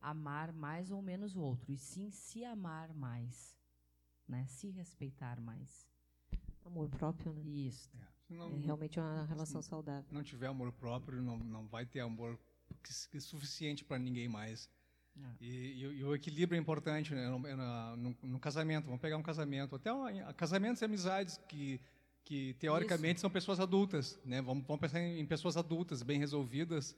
amar 0.00 0.52
mais 0.52 0.90
ou 0.90 1.02
menos 1.02 1.34
o 1.34 1.40
outro, 1.40 1.72
e 1.72 1.76
sim 1.76 2.10
se 2.10 2.44
amar 2.44 2.94
mais, 2.94 3.56
né? 4.26 4.46
Se 4.46 4.70
respeitar 4.70 5.40
mais. 5.40 5.90
Amor 6.64 6.88
próprio, 6.88 7.32
né? 7.32 7.42
Isso. 7.44 7.90
É, 8.30 8.34
não, 8.34 8.54
é 8.54 8.58
realmente 8.58 9.00
uma 9.00 9.24
relação 9.24 9.62
se 9.62 9.68
saudável. 9.68 10.08
Não 10.12 10.22
tiver 10.22 10.46
amor 10.46 10.72
próprio, 10.72 11.22
não, 11.22 11.38
não 11.38 11.66
vai 11.66 11.86
ter 11.86 12.00
amor 12.00 12.38
que, 12.82 12.92
que 13.10 13.20
suficiente 13.20 13.84
para 13.84 13.98
ninguém 13.98 14.28
mais. 14.28 14.70
É. 15.16 15.34
E, 15.40 15.46
e, 15.46 15.80
e, 15.80 16.04
o 16.04 16.14
equilíbrio 16.14 16.56
é 16.56 16.60
importante 16.60 17.14
né? 17.14 17.28
no, 17.28 17.38
no, 17.96 18.16
no, 18.22 18.38
casamento. 18.38 18.84
Vamos 18.84 19.00
pegar 19.00 19.16
um 19.16 19.22
casamento, 19.22 19.74
até 19.74 19.92
uma, 19.92 20.32
casamentos 20.34 20.80
e 20.80 20.84
amizades 20.84 21.38
que 21.48 21.80
que 22.28 22.52
teoricamente 22.60 23.14
Isso. 23.14 23.22
são 23.22 23.30
pessoas 23.30 23.58
adultas, 23.58 24.20
né? 24.22 24.42
Vamos, 24.42 24.62
vamos 24.66 24.82
pensar 24.82 25.00
em, 25.00 25.18
em, 25.18 25.24
pessoas 25.24 25.56
adultas, 25.56 26.02
bem 26.02 26.18
resolvidas. 26.18 26.94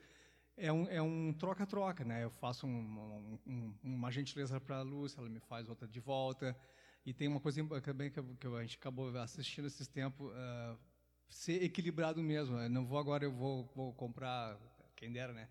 É 0.57 0.73
um, 0.73 0.89
é 0.89 1.01
um 1.01 1.33
troca-troca, 1.33 2.05
né? 2.05 2.25
Eu 2.25 2.31
faço 2.31 2.67
um, 2.67 3.39
um, 3.47 3.73
uma 3.81 4.11
gentileza 4.11 4.61
para 4.61 4.79
a 4.79 4.83
Lúcia, 4.83 5.21
ela 5.21 5.29
me 5.29 5.39
faz 5.39 5.69
outra 5.69 5.87
de 5.87 6.01
volta. 6.01 6.57
E 7.07 7.15
tem 7.15 7.29
uma 7.29 7.39
coisa 7.39 7.65
também 7.81 8.11
que, 8.11 8.21
que 8.21 8.47
a 8.49 8.61
gente 8.63 8.77
acabou 8.77 9.17
assistindo 9.19 9.69
esses 9.69 9.87
tempos, 9.87 10.33
uh, 10.33 10.77
ser 11.29 11.63
equilibrado 11.63 12.21
mesmo. 12.21 12.59
Eu 12.59 12.69
não 12.69 12.85
vou 12.85 12.99
agora, 12.99 13.23
eu 13.23 13.31
vou, 13.31 13.71
vou 13.73 13.93
comprar, 13.95 14.59
quem 14.97 15.13
dera, 15.13 15.33
né? 15.33 15.49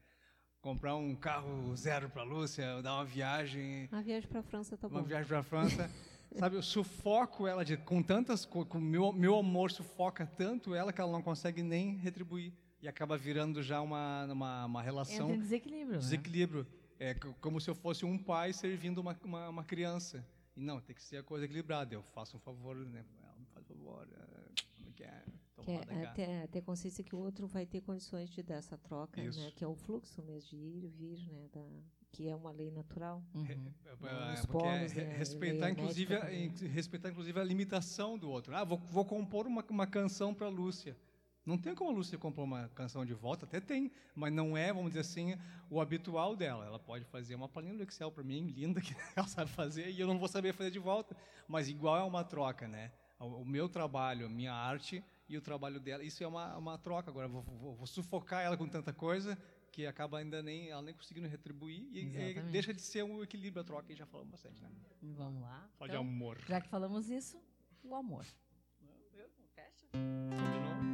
Comprar 0.59 0.97
um 0.97 1.15
carro 1.15 1.73
zero 1.77 2.09
para 2.09 2.23
a 2.23 2.25
Lúcia, 2.25 2.81
dar 2.81 2.95
uma 2.95 3.05
viagem. 3.05 3.87
Uma 3.89 4.01
viagem 4.01 4.27
para 4.27 4.41
a 4.41 4.43
França 4.43 4.75
tá 4.75 4.89
bom. 4.89 4.97
Uma 4.97 5.07
viagem 5.07 5.27
para 5.29 5.39
a 5.39 5.43
França. 5.43 5.89
Sabe, 6.37 6.55
eu 6.55 6.61
sufoco 6.61 7.47
ela 7.47 7.65
de, 7.65 7.75
com 7.75 8.03
tantas 8.03 8.45
coisas, 8.45 8.71
meu, 8.75 9.11
meu 9.11 9.35
amor 9.37 9.71
sufoca 9.71 10.25
tanto 10.25 10.75
ela 10.75 10.93
que 10.93 11.01
ela 11.01 11.11
não 11.11 11.21
consegue 11.21 11.63
nem 11.63 11.95
retribuir. 11.95 12.53
E 12.81 12.87
acaba 12.87 13.17
virando 13.17 13.61
já 13.61 13.81
uma, 13.81 14.25
uma, 14.25 14.65
uma 14.65 14.81
relação. 14.81 15.25
Entra 15.25 15.35
em 15.35 15.39
desequilíbrio. 15.39 15.93
Né? 15.93 15.97
Desequilíbrio. 15.97 16.63
Né? 16.99 17.11
É 17.11 17.13
como 17.41 17.59
se 17.59 17.69
eu 17.69 17.75
fosse 17.75 18.05
um 18.05 18.17
pai 18.17 18.53
servindo 18.53 18.99
uma, 18.99 19.17
uma, 19.23 19.49
uma, 19.49 19.63
criança. 19.63 20.25
E 20.55 20.61
não, 20.61 20.79
tem 20.79 20.95
que 20.95 21.01
ser 21.01 21.17
a 21.17 21.23
coisa 21.23 21.45
equilibrada. 21.45 21.93
Eu 21.93 22.03
faço 22.03 22.37
um 22.37 22.39
favor, 22.39 22.75
né? 22.75 23.05
Ela 23.21 23.35
me 23.37 23.45
faz 23.47 23.69
um 23.69 23.75
favor. 23.75 24.07
É, 24.11 24.61
como 24.75 24.89
é 24.89 24.91
que 24.93 25.03
é? 25.03 25.23
Que 25.63 25.71
é, 25.71 26.05
ter, 26.13 26.47
ter 26.47 26.61
consciência 26.61 27.03
que 27.03 27.15
o 27.15 27.19
outro 27.19 27.47
vai 27.47 27.65
ter 27.65 27.81
condições 27.81 28.29
de 28.29 28.41
dar 28.41 28.55
essa 28.55 28.77
troca, 28.77 29.21
né? 29.21 29.51
Que 29.55 29.63
é 29.63 29.67
o 29.67 29.75
fluxo 29.75 30.21
mesmo 30.23 30.49
de 30.49 30.55
ir 30.57 30.83
e 30.85 30.87
vir, 30.87 31.27
né? 31.31 31.49
Da, 31.51 31.65
que 32.11 32.27
é 32.27 32.35
uma 32.35 32.51
lei 32.51 32.71
natural. 32.71 33.23
Uhum. 33.33 33.45
É, 33.45 33.91
é, 33.91 34.47
polos, 34.47 34.97
é, 34.97 35.03
respeitar, 35.17 35.69
inclusive, 35.69 36.15
a, 36.15 36.25
respeitar 36.71 37.09
inclusive 37.09 37.39
a 37.39 37.43
limitação 37.43 38.17
do 38.17 38.29
outro. 38.29 38.55
Ah, 38.55 38.63
vou, 38.63 38.77
vou 38.89 39.05
compor 39.05 39.45
uma, 39.47 39.63
uma 39.69 39.87
canção 39.87 40.33
para 40.33 40.47
Lúcia. 40.47 40.97
Não 41.45 41.57
tem 41.57 41.73
como 41.73 41.89
a 41.89 41.93
Lúcia 41.93 42.17
compor 42.17 42.43
uma 42.43 42.69
canção 42.69 43.05
de 43.05 43.13
volta, 43.13 43.45
até 43.45 43.59
tem, 43.59 43.91
mas 44.13 44.31
não 44.31 44.55
é, 44.55 44.71
vamos 44.71 44.89
dizer 44.89 44.99
assim, 44.99 45.35
o 45.69 45.79
habitual 45.79 46.35
dela. 46.35 46.65
Ela 46.65 46.79
pode 46.79 47.05
fazer 47.05 47.35
uma 47.35 47.47
planilha 47.47 47.77
do 47.77 47.83
Excel 47.83 48.11
para 48.11 48.23
mim, 48.23 48.47
linda, 48.47 48.81
que 48.81 48.95
ela 49.15 49.27
sabe 49.27 49.49
fazer, 49.51 49.89
e 49.89 49.99
eu 49.99 50.07
não 50.07 50.19
vou 50.19 50.27
saber 50.27 50.53
fazer 50.53 50.71
de 50.71 50.79
volta. 50.79 51.15
Mas 51.47 51.67
igual 51.67 51.97
é 51.97 52.03
uma 52.03 52.23
troca, 52.23 52.67
né? 52.67 52.91
O, 53.19 53.41
o 53.41 53.45
meu 53.45 53.67
trabalho, 53.67 54.25
a 54.25 54.29
minha 54.29 54.53
arte 54.53 55.03
e 55.27 55.37
o 55.37 55.41
trabalho 55.41 55.79
dela, 55.79 56.03
isso 56.03 56.23
é 56.23 56.27
uma, 56.27 56.57
uma 56.57 56.77
troca. 56.77 57.09
Agora, 57.09 57.27
vou, 57.27 57.41
vou, 57.41 57.75
vou 57.75 57.87
sufocar 57.87 58.43
ela 58.43 58.57
com 58.57 58.67
tanta 58.67 58.91
coisa 58.91 59.37
que 59.71 59.85
acaba 59.85 60.19
ainda 60.19 60.41
nem 60.41 60.69
ela 60.69 60.81
nem 60.81 60.93
conseguindo 60.93 61.27
retribuir 61.27 61.87
e, 61.91 61.99
e 61.99 62.41
deixa 62.51 62.73
de 62.73 62.81
ser 62.81 63.03
um 63.03 63.23
equilíbrio 63.23 63.61
a 63.61 63.65
troca 63.65 63.91
e 63.91 63.95
já 63.95 64.05
falamos 64.05 64.31
bastante, 64.31 64.61
né? 64.61 64.69
Vamos 65.01 65.41
lá. 65.41 65.69
Pode 65.77 65.91
então, 65.91 66.01
amor. 66.01 66.39
Já 66.47 66.59
que 66.59 66.67
falamos 66.67 67.09
isso, 67.09 67.41
o 67.83 67.95
amor. 67.95 68.25
Fecha. 69.55 69.87
Continua. 69.91 70.88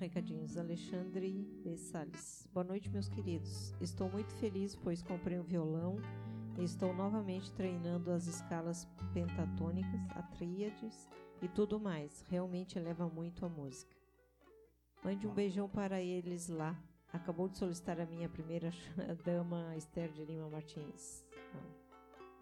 Recadinhos. 0.00 0.56
Alexandre 0.56 1.46
B. 1.62 1.76
Salles. 1.76 2.48
Boa 2.54 2.64
noite, 2.64 2.88
meus 2.88 3.08
queridos. 3.08 3.74
Estou 3.80 4.10
muito 4.10 4.32
feliz, 4.36 4.74
pois 4.74 5.02
comprei 5.02 5.38
um 5.38 5.42
violão 5.42 5.98
e 6.58 6.64
estou 6.64 6.94
novamente 6.94 7.52
treinando 7.52 8.10
as 8.10 8.26
escalas 8.26 8.88
pentatônicas, 9.12 10.00
a 10.16 10.22
tríades 10.22 11.06
e 11.42 11.48
tudo 11.48 11.78
mais. 11.78 12.24
Realmente 12.30 12.78
eleva 12.78 13.08
muito 13.08 13.44
a 13.44 13.48
música. 13.48 13.94
Mande 15.04 15.26
um 15.26 15.34
beijão 15.34 15.68
para 15.68 16.00
eles 16.00 16.48
lá. 16.48 16.74
Acabou 17.12 17.48
de 17.48 17.58
solicitar 17.58 18.00
a 18.00 18.06
minha 18.06 18.28
primeira 18.28 18.72
dama, 19.22 19.76
Esther 19.76 20.10
de 20.12 20.24
Lima 20.24 20.48
Martins. 20.48 21.26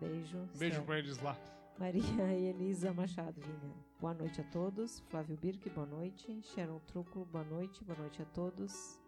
Beijo. 0.01 0.49
Beijo 0.57 0.83
para 0.83 1.01
eles 1.01 1.19
lá. 1.19 1.37
Maria 1.79 2.03
Elisa 2.35 2.93
Machado 2.93 3.41
Vinha. 3.41 3.75
Boa 4.01 4.13
noite 4.13 4.41
a 4.41 4.45
todos. 4.45 4.99
Flávio 5.09 5.37
Birk, 5.37 5.71
boa 5.71 5.87
noite. 5.87 6.43
Sharon 6.43 6.81
Truco, 6.81 7.25
boa 7.27 7.45
noite. 7.45 7.85
Boa 7.85 7.97
noite 7.97 8.21
a 8.21 8.25
todos. 8.25 9.01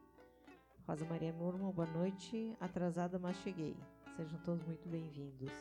Rosa 0.87 1.05
Maria 1.07 1.33
Norman, 1.33 1.73
boa 1.73 1.89
noite. 1.89 2.55
Atrasada, 2.61 3.19
mas 3.19 3.37
cheguei. 3.39 3.77
Sejam 4.17 4.39
todos 4.41 4.65
muito 4.65 4.89
bem-vindos. 4.89 5.53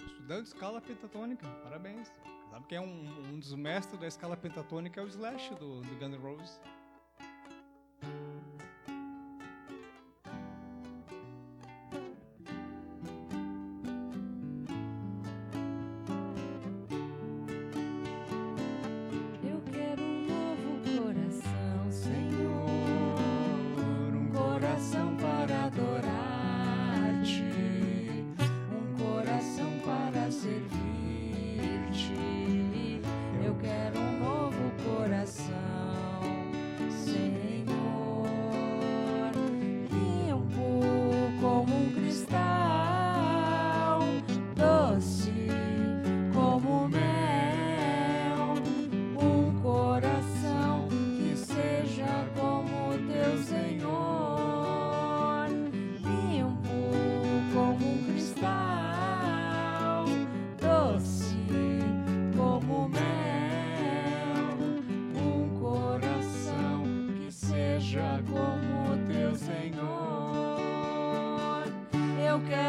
Estudando 0.00 0.46
escala 0.46 0.80
pentatônica, 0.80 1.46
parabéns. 1.62 2.10
Sabe 2.50 2.66
que 2.66 2.74
é 2.74 2.80
um, 2.80 3.32
um 3.34 3.38
dos 3.38 3.54
mestres 3.54 4.00
da 4.00 4.06
escala 4.06 4.36
pentatônica 4.36 4.98
é 4.98 5.04
o 5.04 5.08
Slash 5.08 5.54
do, 5.56 5.82
do 5.82 5.98
Guns 5.98 6.14
N' 6.14 6.22
Roses. 6.22 6.60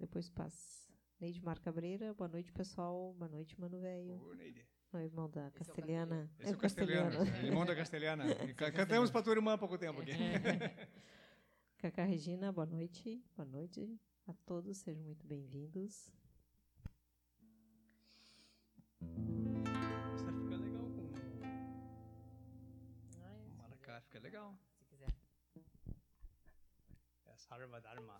depois 0.00 0.30
passa. 0.30 0.80
Neide 1.20 1.42
Mar 1.42 1.58
Cabreira, 1.58 2.14
boa 2.14 2.28
noite, 2.28 2.50
pessoal. 2.50 3.14
Boa 3.18 3.28
noite, 3.28 3.60
Mano 3.60 3.78
Velho. 3.78 4.34
Neide. 4.34 4.66
O 4.92 4.98
irmão 4.98 5.28
da 5.30 5.50
Castelhana. 5.52 6.28
Esse 6.40 6.52
é 6.52 6.56
o 6.56 6.58
Castelhano, 6.58 7.22
é 7.22 7.44
irmão 7.46 7.64
da 7.64 7.76
Castelhana. 7.76 8.24
Cantamos 8.74 9.10
para 9.10 9.22
tua 9.22 9.34
irmã 9.34 9.52
há 9.52 9.58
pouco 9.58 9.78
tempo 9.78 10.00
aqui. 10.00 10.12
Cacá 11.78 12.04
Regina, 12.04 12.50
boa 12.50 12.66
noite. 12.66 13.22
Boa 13.36 13.46
noite 13.46 14.00
a 14.26 14.32
todos, 14.46 14.78
sejam 14.78 15.04
muito 15.04 15.24
bem-vindos. 15.26 16.10
Está 20.16 20.32
ficando 20.32 20.64
legal 20.64 20.90
com 20.90 21.02
o 23.12 23.56
Maracá, 23.56 24.00
fica 24.00 24.18
legal. 24.18 24.58
Se 24.72 24.84
quiser. 24.86 25.14
É 27.26 27.36
Sarva 27.36 27.80
Dharma. 27.80 28.16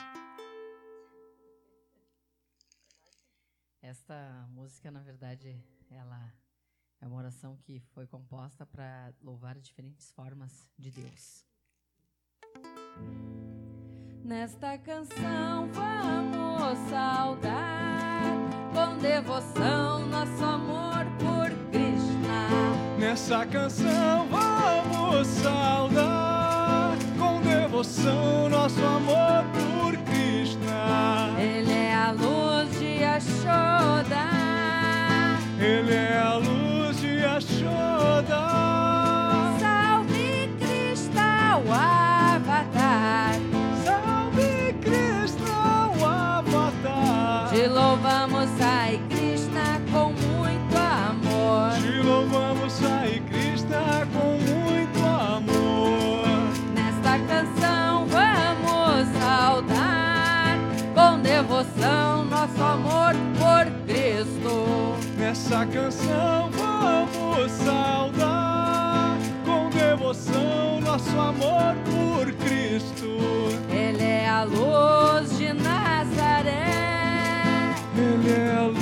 Esta 3.83 4.47
música, 4.51 4.91
na 4.91 5.01
verdade, 5.01 5.59
ela 5.91 6.33
é 7.01 7.07
uma 7.07 7.17
oração 7.17 7.57
que 7.57 7.81
foi 7.95 8.07
composta 8.07 8.67
para 8.67 9.13
louvar 9.23 9.59
diferentes 9.59 10.11
formas 10.13 10.69
de 10.79 10.91
Deus. 10.91 11.47
Nesta 14.23 14.77
canção 14.79 15.71
vamos 15.73 16.79
saudar 16.91 18.23
com 18.75 18.99
devoção 18.99 20.07
nosso 20.07 20.45
amor 20.45 21.07
por 21.19 21.71
Krishna. 21.71 22.99
Nessa 22.99 23.47
canção 23.47 24.29
vamos 24.29 25.27
saudar 25.27 26.99
com 27.19 27.41
devoção 27.41 28.51
nosso 28.51 28.85
amor 28.85 29.43
por 29.55 29.97
Krishna. 30.05 31.41
Ele 31.41 31.73
é 31.73 31.95
a 31.95 32.13
luz 32.13 32.50
Ele 35.61 35.93
é 35.95 36.10
Nessa 65.31 65.65
canção 65.65 66.51
vamos 66.51 67.53
saudar 67.53 69.17
com 69.45 69.71
devoção 69.71 70.81
nosso 70.81 71.17
amor 71.21 71.77
por 71.85 72.33
Cristo. 72.33 73.07
Ele 73.73 74.03
é 74.03 74.29
a 74.29 74.43
luz 74.43 75.39
de 75.39 75.53
Nazaré. 75.53 76.67
Ele 77.97 78.29
é 78.29 78.57
a 78.57 78.63
luz 78.67 78.80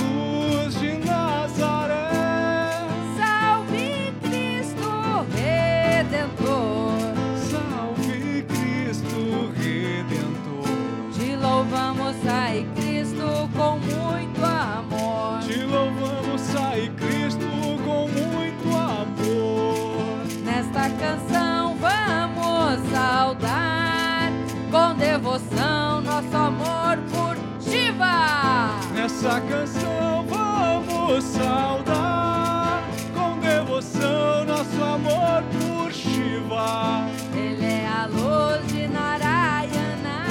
Nessa 29.21 29.41
canção 29.41 30.25
vamos 30.29 31.25
saudar 31.25 32.81
com 33.13 33.37
devoção 33.39 34.45
nosso 34.45 34.81
amor 34.81 35.43
por 35.51 35.91
Shiva. 35.91 37.05
Ele 37.35 37.65
é 37.65 37.85
a 37.85 38.05
luz 38.05 38.65
de 38.71 38.87
Narayana. 38.87 40.23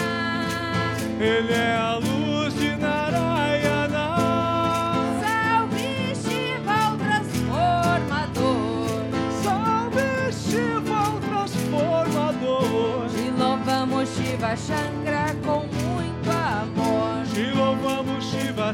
Ele 1.20 1.53
é 1.53 1.77
a 1.77 1.96
luz 1.96 2.55
de 2.55 2.74
Narayana. 2.77 4.09
Salve 5.20 6.14
Shiva, 6.16 6.94
o 6.94 6.96
transformador. 6.96 9.05
Salve 9.42 10.33
Shiva, 10.33 11.11
o 11.11 11.20
transformador. 11.20 13.07
Te 13.11 13.31
louvamos, 13.38 14.09
Shiva 14.09 14.57
Shankara, 14.57 14.98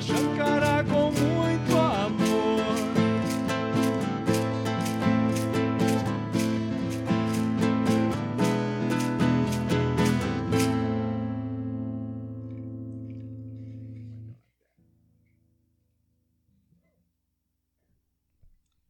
Shankara, 0.00 0.83
com 0.85 1.12
muito 1.12 1.76
amor. 1.76 2.74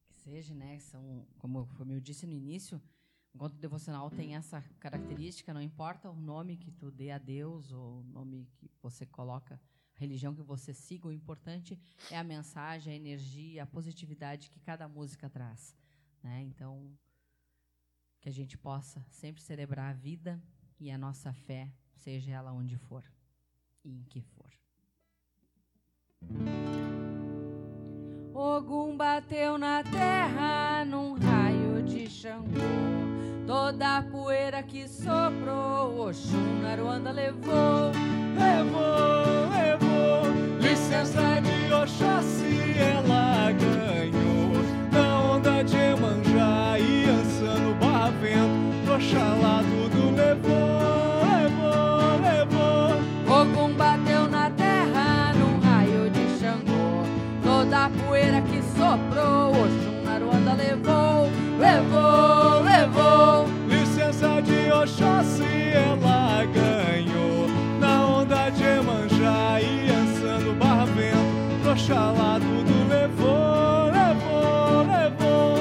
Que 0.07 0.15
seja, 0.15 0.55
né? 0.55 0.79
São, 0.79 1.27
como, 1.39 1.69
eu 1.91 2.01
disse 2.01 2.27
no 2.27 2.33
início, 2.33 2.79
o 2.79 3.37
encontro 3.37 3.59
devocional 3.59 4.11
tem 4.11 4.37
essa 4.37 4.63
característica, 4.81 5.53
não 5.53 5.61
importa 5.61 6.09
o 6.09 6.17
nome 6.17 6.57
que 6.57 6.71
tu 6.71 6.91
dê 6.91 7.11
a 7.11 7.19
Deus 7.19 7.71
ou 7.73 8.01
o 8.01 8.05
nome 8.05 8.49
que 8.57 8.71
você 8.81 9.05
coloca, 9.05 9.61
religião 9.95 10.35
que 10.35 10.43
você 10.43 10.73
siga, 10.73 11.09
o 11.09 11.13
importante 11.13 11.79
é 12.11 12.19
a 12.19 12.25
mensagem, 12.25 12.93
a 12.93 12.97
energia, 12.97 13.63
a 13.63 13.67
positividade 13.67 14.51
que 14.51 14.61
cada 14.61 14.89
música 14.89 15.29
traz. 15.29 15.75
Né? 16.23 16.43
Então, 16.43 16.93
que 18.21 18.29
a 18.29 18.33
gente 18.33 18.57
possa 18.57 19.05
sempre 19.11 19.43
celebrar 19.43 19.91
a 19.91 19.97
vida 19.97 20.43
e 20.81 20.91
a 20.91 20.99
nossa 20.99 21.33
fé, 21.33 21.71
seja 21.95 22.33
ela 22.33 22.53
onde 22.53 22.77
for 22.77 23.05
e 23.85 23.91
em 23.91 24.03
que 24.05 24.21
for. 24.21 24.51
Ogum 28.35 28.97
bateu 28.97 29.59
na 29.59 29.83
terra 29.85 30.85
num 30.85 31.13
raio 31.15 31.83
de 31.83 32.09
Xangô. 32.09 33.04
Toda 33.47 33.99
a 33.99 34.03
poeira 34.03 34.63
que 34.63 34.89
soprou, 34.89 36.09
Oxum 36.09 36.63
Naruanda 36.63 37.11
levou. 37.11 37.93
Levou, 38.39 39.51
levou, 39.53 40.61
licença 40.61 41.43
de 41.43 41.73
Oxóssi 41.75 42.75
ela 42.79 43.53
ganhou. 43.53 44.65
Na 44.91 45.21
onda 45.35 45.63
de 45.63 45.77
Emanjá 45.77 46.79
e 46.79 47.05
Ansano 47.11 47.75
Barravento, 47.75 48.93
Oxalá 48.95 49.63
tudo 49.63 50.17
levou, 50.17 51.21
levou, 51.29 52.21
levou. 52.23 53.43
Ogum 53.43 53.75
bateu 53.75 54.27
na 54.27 54.49
terra 54.53 55.35
num 55.35 55.61
raio 55.61 56.09
de 56.09 56.39
Xangô. 56.39 57.05
Toda 57.43 57.85
a 57.85 57.91
poeira 57.91 58.41
que 58.41 58.63
soprou, 58.75 59.51
Oxum 59.51 60.03
Naruanda. 60.03 60.55
Levou, 60.55 61.29
levou. 61.59 62.64
Oxalá 71.85 72.41
tudo 72.41 72.89
levou, 72.89 73.91
levou, 73.93 74.87
levou. 74.87 75.59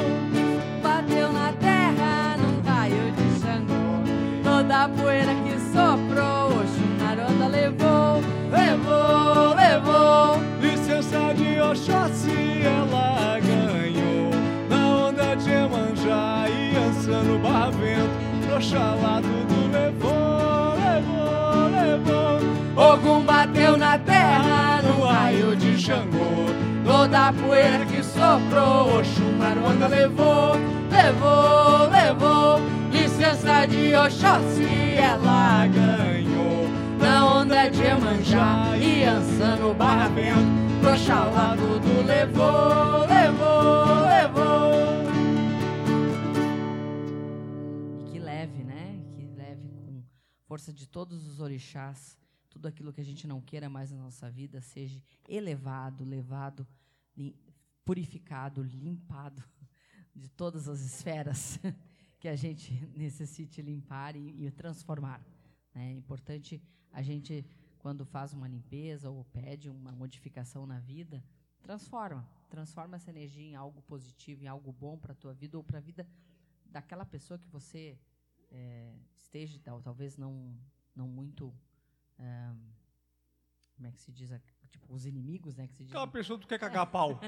Bateu 0.82 1.34
na 1.34 1.52
terra 1.52 2.38
num 2.38 2.62
raio 2.62 3.12
de 3.12 3.42
Xangô. 3.42 4.42
Toda 4.42 4.86
a 4.86 4.88
poeira 4.88 5.36
que 5.36 5.60
soprou, 5.74 6.62
Oxum 6.62 6.96
Naruanda 6.98 7.48
levou. 7.48 8.22
Levou, 8.50 9.54
levou. 9.54 10.40
Licença 10.62 11.34
de 11.34 11.60
Oxóssi 11.60 12.62
ela 12.64 13.38
ganhou 13.42 14.32
Na 14.70 15.08
onda 15.08 15.36
de 15.36 15.52
Emanjá 15.52 16.46
e 16.48 16.78
Ansano 16.78 17.38
Barravento 17.40 18.56
Oxalá 18.56 19.22
tudo 19.22 19.72
levou 19.74 20.62
Ogum 22.76 23.24
bateu 23.24 23.78
na 23.78 24.00
terra 24.00 24.82
no 24.82 25.06
raio 25.06 25.56
de 25.56 25.78
Xangô. 25.78 26.48
Toda 26.84 27.28
a 27.28 27.34
poeira 27.34 27.86
que 27.86 28.04
soprou, 28.04 29.00
Oxum 29.00 29.38
Naruanda 29.38 29.88
levou, 29.88 30.56
levou, 30.92 31.90
levou. 31.90 32.60
Licença 32.92 33.66
de 33.68 33.96
Oxóssi 33.96 34.96
ela 34.98 35.68
ganhou. 35.68 36.68
Na 37.00 37.36
onda 37.36 37.70
de 37.70 37.84
Emanjá 37.84 38.78
e 38.78 39.04
Ansano 39.04 39.74
Barravento. 39.74 40.64
Oxalá 40.92 41.56
tudo 41.56 42.06
levou, 42.06 43.06
levou, 43.08 44.06
levou. 44.08 44.74
E 48.02 48.12
que 48.12 48.20
leve, 48.20 48.64
né? 48.64 49.00
Que 49.16 49.26
leve 49.38 49.70
com 49.86 50.04
força 50.48 50.74
de 50.74 50.88
todos 50.88 51.26
os 51.26 51.40
orixás, 51.40 52.18
tudo 52.54 52.68
aquilo 52.68 52.94
que 52.94 53.02
a 53.02 53.04
gente 53.04 53.26
não 53.26 53.42
queira 53.42 53.68
mais 53.68 53.89
na 53.89 53.98
nossa 53.98 54.30
vida 54.30 54.62
seja 54.62 55.02
elevado, 55.28 56.06
levado, 56.06 56.68
purificado, 57.84 58.62
limpado 58.62 59.44
de 60.16 60.30
todas 60.30 60.70
as 60.70 60.82
esferas 60.82 61.60
que 62.20 62.28
a 62.28 62.36
gente 62.36 62.72
necessite 62.96 63.60
limpar 63.60 64.16
e, 64.16 64.46
e 64.46 64.52
transformar. 64.52 65.20
né? 65.74 65.89
É 65.89 65.94
importante 65.94 66.62
a 66.92 67.02
gente, 67.02 67.44
quando 67.80 68.06
faz 68.06 68.34
uma 68.34 68.48
limpeza 68.48 69.10
ou 69.10 69.26
pede 69.26 69.68
uma 69.68 69.92
modificação 69.92 70.68
na 70.68 70.80
vida, 70.80 71.24
transforma. 71.60 72.30
Transforma 72.50 72.98
essa 72.98 73.10
energia 73.10 73.44
em 73.44 73.56
algo 73.56 73.82
positivo, 73.82 74.44
em 74.44 74.48
algo 74.48 74.72
bom 74.72 74.96
para 74.96 75.13
a 75.13 75.16
tua 75.16 75.34
vida 75.34 75.58
ou 75.58 75.63
para 75.63 75.80
a 75.80 75.82
vida 75.82 76.08
daquela 76.67 77.04
pessoa 77.04 77.40
que 77.40 77.48
você 77.48 77.98
eh, 78.52 78.94
esteja, 79.17 79.60
tal, 79.63 79.82
talvez 79.82 80.17
não, 80.17 80.56
não 80.96 81.08
muito. 81.08 81.52
Como 83.76 83.88
é 83.88 83.92
que 83.92 84.00
se 84.02 84.12
diz? 84.12 84.30
Tipo, 84.70 84.94
os 84.94 85.06
inimigos, 85.06 85.56
né? 85.56 85.68
Que 85.68 85.74
se 85.74 85.84
diz, 85.84 85.92
Aquela 85.92 86.08
pessoa 86.08 86.38
que 86.40 86.46
tu 86.46 86.50
quer 86.50 86.60
cagar 86.60 86.86
pau 86.92 87.20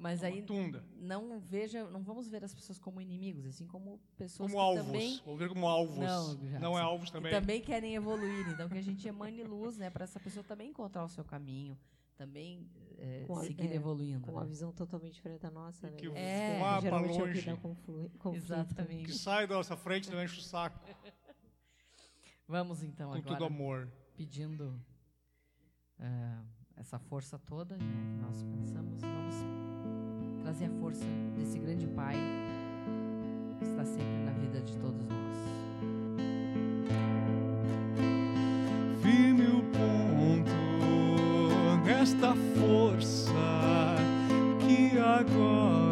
mas 0.00 0.22
aí 0.22 0.42
Tunda 0.42 0.84
não 0.96 1.40
veja, 1.40 1.90
não 1.90 2.04
vamos 2.04 2.28
ver 2.28 2.44
as 2.44 2.54
pessoas 2.54 2.78
como 2.78 3.00
inimigos, 3.00 3.44
assim 3.44 3.66
como 3.66 3.98
pessoas 4.16 4.52
Como 4.52 4.62
que 4.62 4.68
alvos, 4.78 4.84
também 4.86 5.20
vou 5.24 5.36
ver 5.36 5.48
como 5.48 5.66
alvos 5.66 5.96
Não, 5.96 6.48
já 6.48 6.58
Não 6.60 6.78
é 6.78 6.82
alvos 6.82 7.06
que 7.08 7.12
também 7.16 7.32
também 7.32 7.60
querem 7.60 7.96
evoluir. 7.96 8.48
Então, 8.48 8.68
que 8.68 8.78
a 8.78 8.82
gente 8.82 9.08
emane 9.08 9.42
luz, 9.42 9.76
né? 9.76 9.90
Para 9.90 10.04
essa 10.04 10.20
pessoa 10.20 10.44
também 10.44 10.70
encontrar 10.70 11.04
o 11.04 11.08
seu 11.08 11.24
caminho, 11.24 11.76
também 12.16 12.70
Com 13.26 13.38
a- 13.38 13.42
seguir 13.44 13.72
é, 13.72 13.74
evoluindo. 13.74 14.20
Com 14.24 14.30
uma 14.32 14.42
né? 14.42 14.46
visão 14.48 14.70
totalmente 14.72 15.14
diferente 15.14 15.40
da 15.40 15.50
nossa, 15.50 15.90
né? 15.90 15.96
Que 15.96 16.06
É. 16.14 16.60
vá 16.60 16.72
pra 16.74 16.80
geralmente 16.80 17.10
é 17.18 17.22
o 17.22 17.24
que 17.24 17.28
longe 17.30 17.42
dá 17.42 17.56
conflu- 17.56 18.10
conflito. 18.20 18.20
Que 18.20 18.36
Exatamente. 18.36 19.12
sai 19.18 19.46
da 19.48 19.56
nossa 19.56 19.76
frente 19.76 20.06
e 20.08 20.12
não 20.12 20.22
enche 20.22 20.38
o 20.38 20.42
saco 20.42 20.78
Vamos 22.46 22.82
então 22.84 23.10
Com 23.10 23.16
agora 23.16 23.36
todo 23.36 23.44
amor 23.46 23.90
pedindo 24.18 24.74
eh, 26.00 26.38
essa 26.76 26.98
força 26.98 27.38
toda 27.38 27.76
né, 27.76 27.84
que 27.84 28.20
nós 28.20 28.42
pensamos, 28.42 29.00
vamos 29.00 29.36
trazer 30.42 30.64
a 30.64 30.70
força 30.80 31.04
desse 31.36 31.56
grande 31.56 31.86
Pai 31.86 32.16
que 33.58 33.64
está 33.64 33.84
sempre 33.84 34.24
na 34.24 34.32
vida 34.32 34.60
de 34.60 34.76
todos 34.78 35.06
nós. 35.06 35.36
Firme 39.00 39.46
o 39.46 39.62
ponto 39.70 40.50
nesta 41.84 42.34
força 42.58 43.30
que 44.66 44.98
agora 44.98 45.87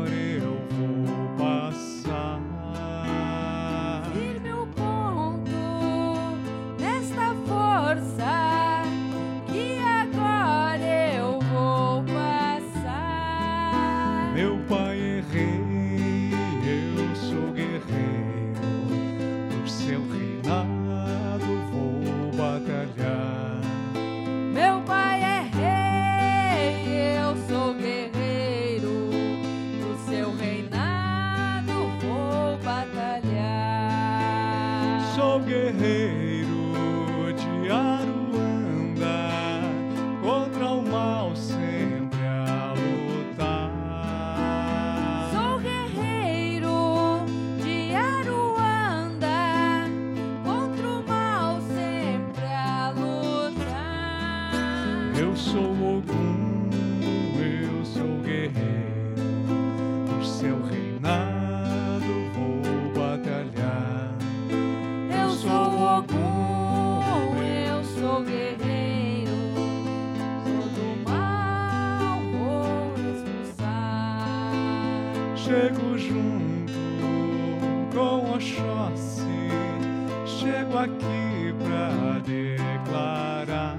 chego 80.76 80.78
aqui 80.78 81.54
pra 81.64 82.18
declarar. 82.20 83.76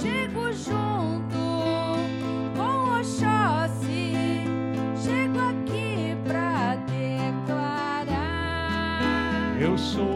Chego 0.00 0.52
junto 0.52 1.36
com 2.56 2.62
o 2.62 2.98
Oxóssi. 3.00 4.44
Chego 4.96 5.38
aqui 5.40 6.16
pra 6.26 6.76
declarar. 6.86 8.16
Eu 9.60 9.76
sou 9.76 10.13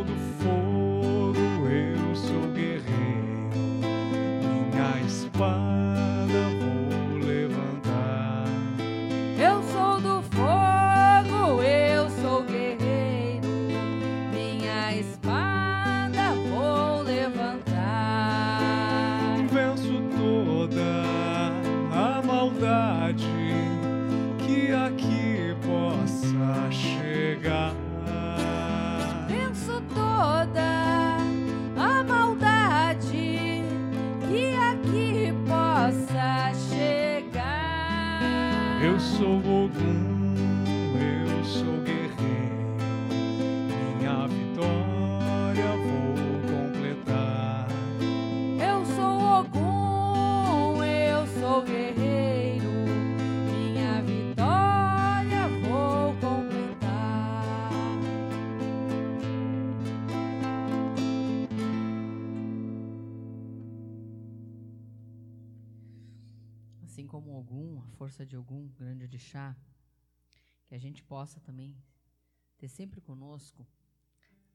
força 67.99 68.25
de 68.25 68.37
algum 68.37 68.69
grande 68.69 69.19
chá, 69.19 69.57
que 70.67 70.75
a 70.75 70.79
gente 70.79 71.03
possa 71.03 71.41
também 71.41 71.77
ter 72.57 72.69
sempre 72.69 73.01
conosco 73.01 73.67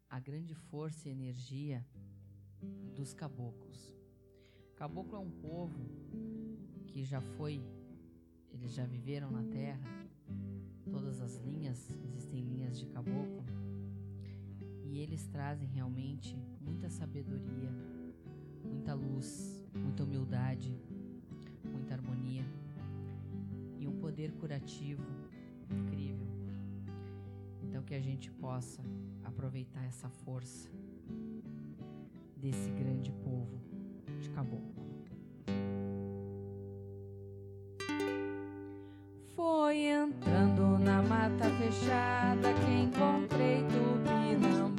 a 0.09 0.17
grande 0.17 0.55
força 0.55 1.09
e 1.09 1.11
energia 1.11 1.85
dos 2.95 3.13
caboclos. 3.13 3.93
Caboclo 4.77 5.17
é 5.17 5.19
um 5.19 5.29
povo 5.29 5.83
que 6.87 7.03
já 7.03 7.19
foi, 7.19 7.61
eles 8.49 8.73
já 8.73 8.85
viveram 8.85 9.29
na 9.29 9.43
terra, 9.43 9.89
todas 10.89 11.19
as 11.19 11.35
linhas, 11.35 11.89
existem 12.05 12.39
linhas 12.39 12.79
de 12.79 12.85
caboclo, 12.87 13.43
e 14.85 14.99
eles 14.99 15.27
trazem 15.27 15.67
realmente 15.67 16.33
muita 16.61 16.89
sabedoria, 16.89 17.71
muita 18.63 18.93
luz, 18.93 19.67
muita 19.75 20.05
humildade, 20.05 20.79
muita 21.73 21.93
harmonia 21.95 22.62
e 23.83 23.87
um 23.87 23.99
poder 23.99 24.31
curativo 24.33 25.03
incrível. 25.69 26.27
Então 27.61 27.83
que 27.83 27.93
a 27.93 27.99
gente 27.99 28.31
possa 28.31 28.81
aproveitar 29.23 29.83
essa 29.85 30.09
força 30.09 30.69
desse 32.37 32.69
grande 32.71 33.11
povo 33.11 33.61
de 34.21 34.29
Caboclo. 34.29 34.73
Foi 39.35 39.77
entrando 39.87 40.77
na 40.79 41.01
mata 41.03 41.49
fechada 41.57 42.53
que 42.53 42.71
encontrei 42.71 43.63
Tupinambá. 43.63 44.72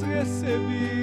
recebi. 0.00 1.01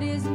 what 0.00 0.08
is 0.08 0.29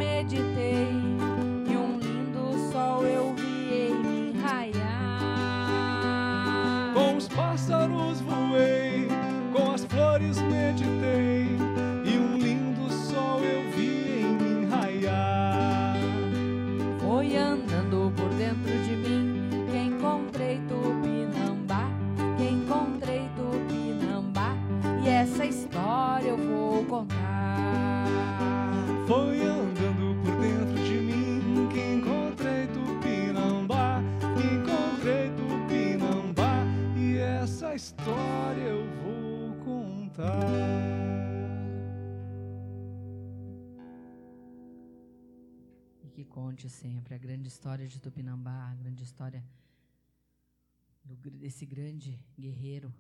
grande 51.96 52.20
guerreiro, 52.38 52.94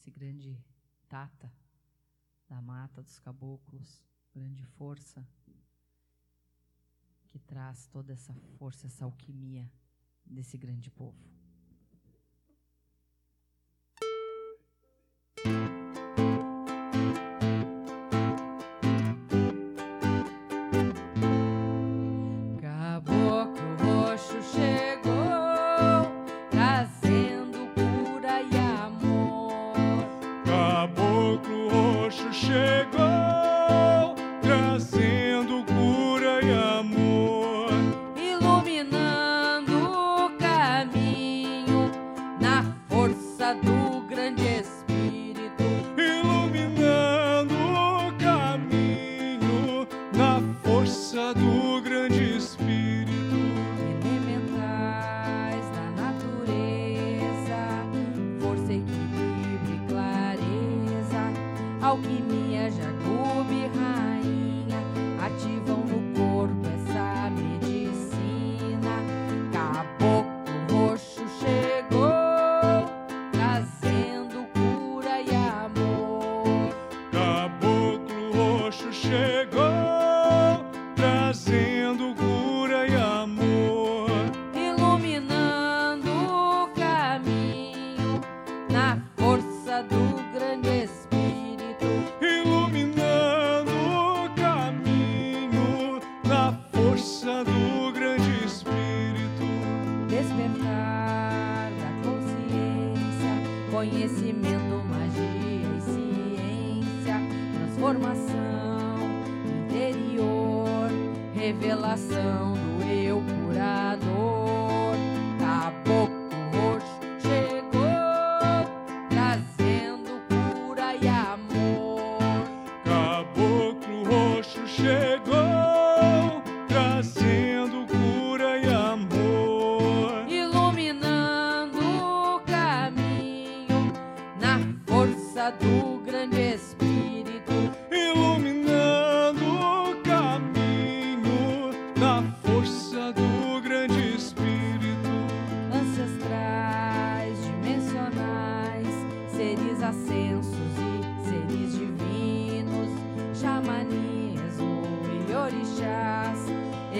esse 0.00 0.10
grande 0.10 0.58
tata 1.06 1.52
da 2.48 2.62
mata 2.62 3.02
dos 3.02 3.18
caboclos, 3.18 4.02
grande 4.32 4.64
força 4.64 5.28
que 7.28 7.38
traz 7.38 7.86
toda 7.86 8.14
essa 8.14 8.32
força, 8.56 8.86
essa 8.86 9.04
alquimia 9.04 9.70
desse 10.24 10.56
grande 10.56 10.90
povo. 10.90 11.33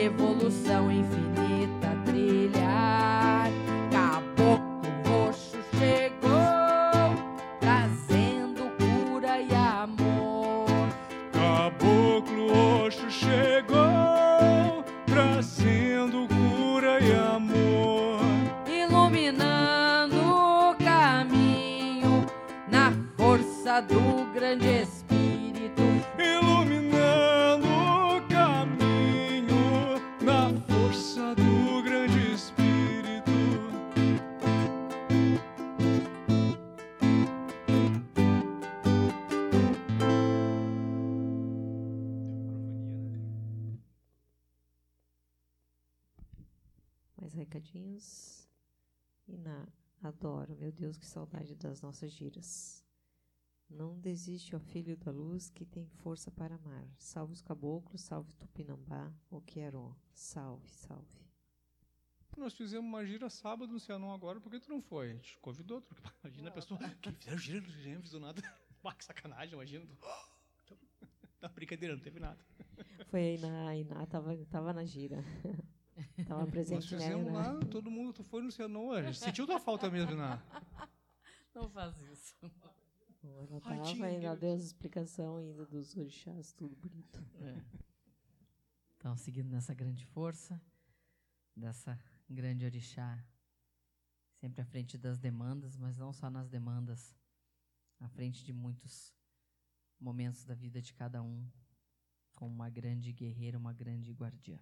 Evolução 0.05 0.91
infinita 0.91 1.54
meu 50.65 50.73
Deus, 50.73 50.97
que 50.97 51.05
saudade 51.07 51.55
das 51.57 51.83
nossas 51.83 52.11
giras. 52.11 52.83
Não 53.69 54.01
desiste, 54.01 54.57
ó 54.57 54.59
filho 54.59 54.97
da 54.97 55.11
luz, 55.11 55.51
que 55.51 55.67
tem 55.67 55.87
força 55.87 56.31
para 56.31 56.55
amar. 56.55 56.89
Salve 56.97 57.35
os 57.35 57.43
caboclos, 57.43 58.01
salve 58.01 58.33
Tupinambá, 58.33 59.13
o 59.31 59.43
Quero. 59.43 59.95
Salve, 60.15 60.67
salve. 60.71 61.23
Nós 62.39 62.55
fizemos 62.55 62.87
uma 62.89 63.05
gira 63.05 63.29
sábado 63.29 63.71
no 63.75 63.79
Cianon 63.79 64.15
agora, 64.15 64.41
por 64.41 64.51
que 64.51 64.59
tu 64.59 64.71
não 64.71 64.81
foi? 64.81 65.11
A 65.11 65.15
gente 65.15 65.37
convidou, 65.39 65.83
tu, 65.83 65.95
imagina 66.25 66.49
a 66.49 66.53
pessoa 66.53 66.81
que 67.03 67.13
fizeram 67.13 67.39
gira 67.39 67.61
Gênesis 67.83 68.11
do 68.13 68.21
nada. 68.21 68.41
Pá, 68.83 68.95
que 68.95 69.05
sacanagem, 69.05 69.53
imagina. 69.53 69.85
tu- 69.87 70.77
Tá 71.41 71.49
brincadeira, 71.51 71.95
não 71.95 72.03
teve 72.03 72.19
nada. 72.19 72.43
Foi 73.09 73.21
aí 73.21 73.39
na 73.39 73.69
a 73.69 73.77
Iná, 73.77 74.07
tava, 74.07 74.35
tava 74.47 74.73
na 74.73 74.85
gira. 74.87 75.23
Tava 76.27 76.41
Nós 76.43 76.51
presente, 76.51 76.95
né? 76.95 77.01
fizemos 77.01 77.29
Iná? 77.29 77.53
lá, 77.53 77.61
todo 77.67 77.91
mundo, 77.91 78.23
foi 78.25 78.43
no 78.43 78.51
Cianon, 78.51 78.93
a 78.93 79.03
gente 79.03 79.19
sentiu 79.19 79.47
tua 79.47 79.59
falta 79.61 79.91
mesmo, 79.91 80.13
Iná. 80.13 80.43
Não 81.55 81.69
faz 81.69 81.97
isso. 82.01 82.37
Ela 83.23 83.61
Ai, 83.65 83.79
tava, 83.79 83.83
tinha, 83.83 84.07
ainda 84.07 84.29
Deus. 84.31 84.41
deu 84.41 84.53
as 84.55 84.63
explicação 84.63 85.37
ainda 85.39 85.65
dos 85.65 85.97
orixás, 85.97 86.53
tudo 86.53 86.75
bonito. 86.77 87.25
Então, 88.97 89.17
seguindo 89.17 89.49
nessa 89.51 89.73
grande 89.73 90.05
força, 90.07 90.61
dessa 91.57 91.99
grande 92.29 92.65
orixá, 92.65 93.25
sempre 94.41 94.61
à 94.61 94.65
frente 94.65 94.99
das 94.99 95.19
demandas, 95.19 95.77
mas 95.77 95.97
não 95.97 96.13
só 96.13 96.29
nas 96.29 96.49
demandas, 96.49 97.17
à 98.01 98.09
frente 98.09 98.45
de 98.45 98.53
muitos 98.53 99.15
momentos 100.01 100.45
da 100.45 100.55
vida 100.55 100.83
de 100.83 100.93
cada 100.93 101.23
um, 101.23 101.49
como 102.35 102.53
uma 102.53 102.69
grande 102.69 103.13
guerreira, 103.13 103.57
uma 103.57 103.73
grande 103.73 104.13
guardiã. 104.13 104.59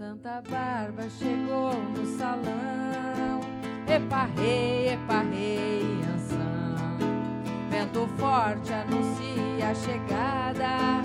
Santa 0.00 0.42
Bárbara 0.48 1.10
chegou 1.10 1.74
no 1.74 2.06
salão. 2.16 3.40
Epa, 3.86 4.30
rei, 4.34 4.94
epa, 4.94 5.20
rei, 5.20 5.82
anção. 6.14 6.96
Vento 7.68 8.08
forte 8.16 8.72
anuncia 8.72 9.68
a 9.68 9.74
chegada. 9.74 11.02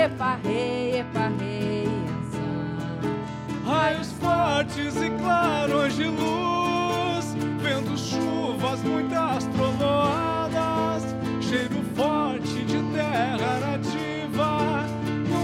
Epa, 0.00 0.38
rei, 0.44 1.00
epa, 1.00 1.26
rei, 1.40 1.88
anção. 2.20 3.64
Raios 3.64 4.12
fortes 4.12 4.94
e 4.94 5.10
clarões 5.10 5.96
de 5.96 6.04
luz, 6.04 7.34
ventos, 7.60 8.00
chuvas, 8.00 8.80
muitas 8.84 9.44
trovoadas, 9.46 11.02
cheiro 11.40 11.82
forte 11.96 12.64
de 12.64 12.80
terra 12.94 13.58
nativa, 13.58 14.86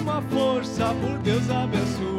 uma 0.01 0.23
força 0.23 0.95
por 1.01 1.19
Deus 1.19 1.51
abençoada. 1.51 2.12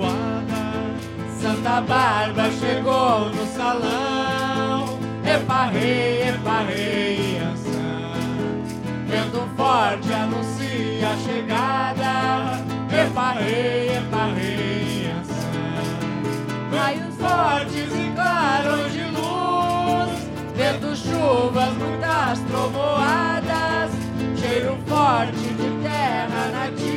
Bárbara 1.81 2.51
chegou 2.51 3.29
no 3.31 3.47
salão, 3.47 4.99
epa 5.25 5.65
rei, 5.65 6.29
epa 6.29 6.59
rei, 6.67 7.39
anção. 7.39 8.61
Vento 9.07 9.49
forte 9.57 10.13
anuncia 10.13 11.09
a 11.09 11.17
chegada, 11.17 12.63
epa 12.95 13.31
rei, 13.31 13.97
epa 13.97 14.25
rei, 14.35 15.11
anção. 15.19 16.77
Raios 16.77 17.15
fortes 17.15 17.91
e 17.91 18.11
clarões 18.13 18.93
de 18.93 19.05
luz, 19.05 20.11
vento, 20.55 20.95
chuvas, 20.95 21.73
muitas 21.73 22.39
trovoadas, 22.41 23.91
cheiro 24.39 24.77
forte 24.85 25.37
de 25.37 25.81
terra 25.81 26.51
nativa, 26.51 26.92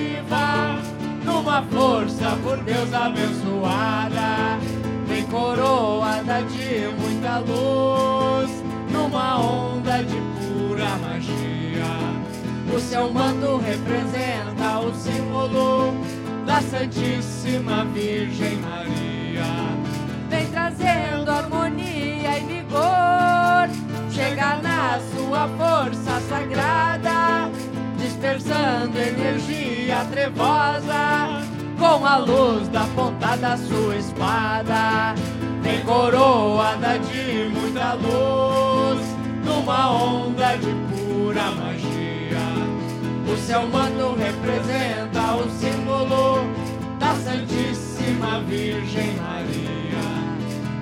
força 1.63 2.37
por 2.43 2.57
Deus 2.59 2.93
abençoada. 2.93 4.47
coroada 5.31 6.43
de 6.43 6.89
muita 7.01 7.39
luz, 7.39 8.51
numa 8.91 9.39
onda 9.41 10.03
de 10.03 10.17
pura 10.39 10.97
magia. 10.99 11.97
O 12.75 12.81
seu 12.81 13.13
manto 13.13 13.59
representa 13.59 14.79
o 14.81 14.95
símbolo 14.95 15.95
da 16.47 16.61
Santíssima 16.61 17.85
Virgem 17.87 18.57
Maria. 18.57 19.45
Vem 20.29 20.47
trazendo 20.49 21.31
harmonia 21.31 22.39
e 22.39 22.45
vigor, 22.45 23.69
chega 24.11 24.57
na 24.63 25.01
sua 25.15 25.49
força 25.49 26.21
sagrada, 26.29 27.51
dispersando 28.17 28.99
energia 28.99 30.07
trevosa 30.11 31.43
com 31.79 32.07
a 32.07 32.17
luz 32.17 32.67
da 32.69 32.85
ponta 32.95 33.37
da 33.37 33.59
sua 33.59 33.97
espada. 33.97 35.15
Vem 35.61 35.83
coroada 35.83 36.99
de 36.99 37.51
muita 37.51 37.93
luz, 37.93 39.07
numa 39.45 39.93
onda 39.93 40.57
de 40.57 40.73
pura 40.89 41.51
magia. 41.51 42.47
O 43.31 43.37
seu 43.37 43.67
manto 43.67 44.17
representa 44.17 45.35
o 45.35 45.51
símbolo 45.51 46.47
da 46.99 47.15
Santíssima 47.17 48.41
Virgem 48.49 49.15
Maria. 49.17 49.77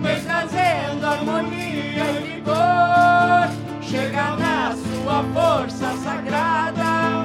Vem 0.02 0.20
trazendo 0.22 1.04
harmonia 1.04 2.04
e 2.10 2.34
vigor, 2.34 3.82
chega 3.82 4.36
na 4.36 4.76
sua 5.04 5.24
força 5.32 5.96
sagrada, 6.02 7.23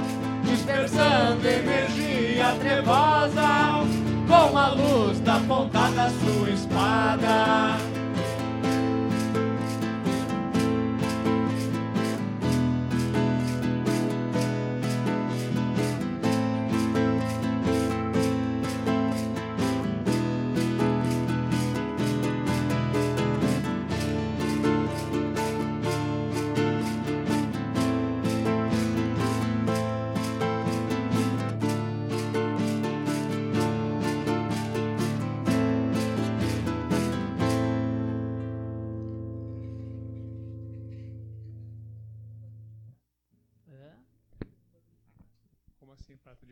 dispersando 0.70 1.47
energia 1.47 2.55
trevosa 2.59 3.84
com 4.28 4.57
a 4.57 4.70
luz 4.70 5.20
da 5.22 5.39
ponta 5.47 5.89
da 5.89 6.09
sua 6.09 6.49
espada. 6.51 7.76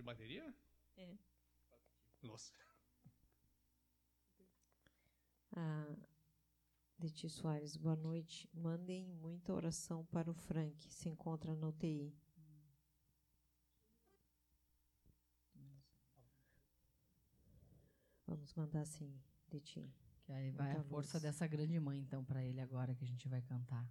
Bateria? 0.03 0.53
É. 0.95 1.18
Nossa. 2.22 2.53
Ah, 5.51 5.95
Deti 6.97 7.30
Soares, 7.30 7.76
boa 7.78 7.95
noite. 7.95 8.49
Mandem 8.53 9.05
muita 9.05 9.53
oração 9.53 10.05
para 10.05 10.30
o 10.30 10.34
Frank, 10.34 10.91
se 10.91 11.09
encontra 11.09 11.55
na 11.55 11.68
UTI. 11.68 12.15
Vamos 18.26 18.53
mandar 18.55 18.86
sim, 18.86 19.20
Deti. 19.49 19.89
Que 20.26 20.32
aí 20.34 20.51
vai 20.51 20.74
Muita 20.74 20.82
a 20.82 20.84
força 20.84 21.18
luz. 21.18 21.24
dessa 21.24 21.47
grande 21.47 21.80
mãe, 21.80 21.99
então, 21.99 22.24
para 22.24 22.43
ele 22.43 22.59
agora 22.59 22.93
que 22.93 23.03
a 23.03 23.07
gente 23.07 23.28
vai 23.30 23.41
cantar. 23.41 23.89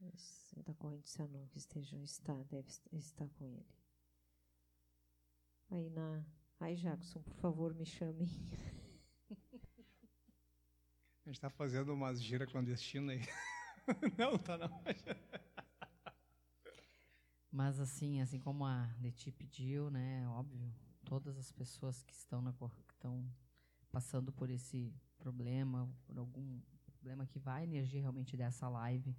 Isso, 0.00 0.62
da 0.64 0.74
corrente 0.74 1.08
Sanon, 1.08 1.46
que 1.48 1.58
estejam, 1.58 2.02
está, 2.02 2.34
deve 2.44 2.68
estar 2.92 3.28
com 3.30 3.46
ele. 3.46 3.81
Aí 5.72 5.88
na. 5.88 6.22
Ai, 6.60 6.76
Jackson, 6.76 7.22
por 7.22 7.34
favor, 7.36 7.74
me 7.74 7.86
chamem. 7.86 8.28
A 11.24 11.28
gente 11.28 11.36
está 11.36 11.48
fazendo 11.48 11.94
umas 11.94 12.22
gira 12.22 12.46
clandestina 12.46 13.12
aí. 13.12 13.20
não, 14.18 14.36
tá 14.38 14.58
não. 14.58 14.68
Mas 17.50 17.80
assim, 17.80 18.20
assim 18.20 18.38
como 18.38 18.66
a 18.66 18.94
Leti 19.00 19.32
pediu, 19.32 19.90
né, 19.90 20.28
óbvio, 20.28 20.70
todas 21.04 21.38
as 21.38 21.50
pessoas 21.50 22.02
que 22.02 22.12
estão 22.12 22.42
na 22.42 22.52
que 22.52 22.92
estão 22.92 23.26
passando 23.90 24.30
por 24.30 24.50
esse 24.50 24.94
problema, 25.18 25.88
por 26.04 26.18
algum 26.18 26.60
problema 26.84 27.26
que 27.26 27.38
vai 27.38 27.64
energia 27.64 28.00
realmente 28.00 28.36
dessa 28.36 28.68
live 28.68 29.16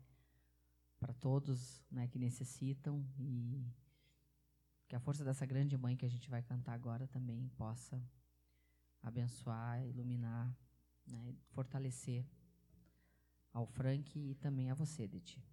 para 0.99 1.13
todos, 1.15 1.83
né, 1.89 2.07
que 2.07 2.19
necessitam 2.19 3.03
e 3.17 3.65
que 4.93 4.97
a 4.97 4.99
força 4.99 5.23
dessa 5.25 5.43
grande 5.43 5.75
mãe 5.75 5.97
que 5.97 6.05
a 6.05 6.07
gente 6.07 6.29
vai 6.29 6.43
cantar 6.43 6.73
agora 6.73 7.07
também 7.07 7.49
possa 7.57 7.99
abençoar, 9.01 9.83
iluminar, 9.87 10.55
né, 11.07 11.35
fortalecer 11.49 12.23
ao 13.51 13.65
Frank 13.65 14.19
e 14.19 14.35
também 14.35 14.69
a 14.69 14.75
você, 14.75 15.07
Diti. 15.07 15.43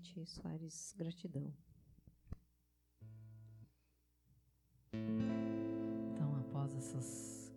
Adete 0.00 0.24
Soares, 0.24 0.94
gratidão. 0.96 1.54
Então, 4.94 6.36
após 6.36 6.74
essas 6.74 7.52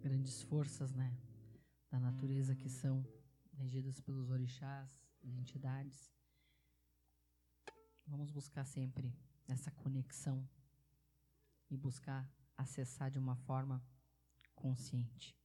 grandes 0.00 0.40
forças, 0.42 0.94
né, 0.94 1.18
da 1.90 1.98
natureza 1.98 2.54
que 2.54 2.68
são 2.68 3.04
regidas 3.50 4.00
pelos 4.00 4.30
orixás 4.30 5.02
entidades, 5.24 6.12
vamos 8.06 8.30
buscar 8.30 8.64
sempre 8.64 9.12
essa 9.48 9.72
conexão 9.72 10.48
e 11.68 11.76
buscar 11.76 12.30
acessar 12.56 13.10
de 13.10 13.18
uma 13.18 13.34
forma 13.34 13.84
consciente, 14.54 15.36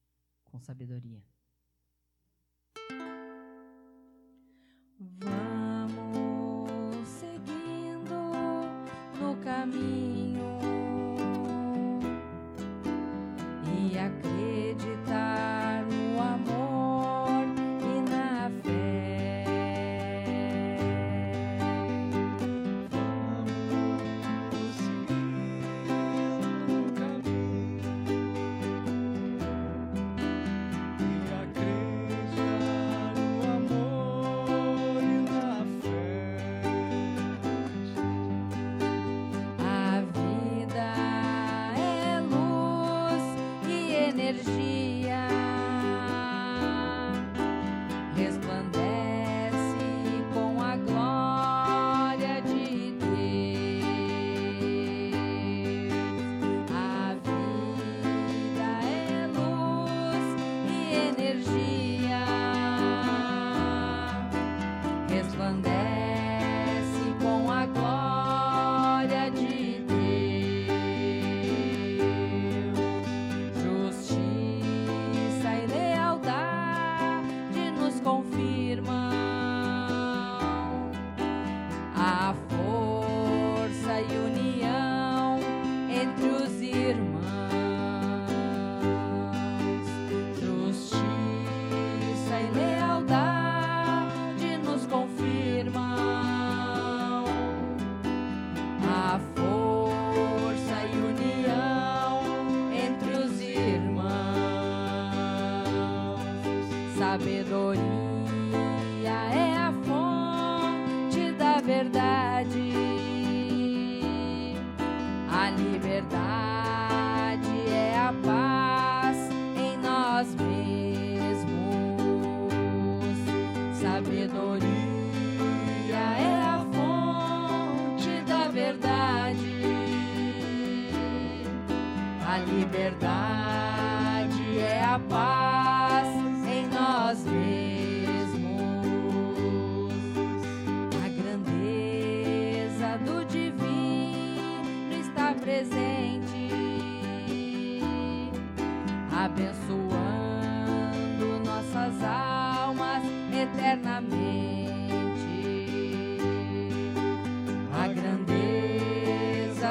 com 0.44 0.60
sabedoria. 0.60 1.26
Vamos 5.00 5.63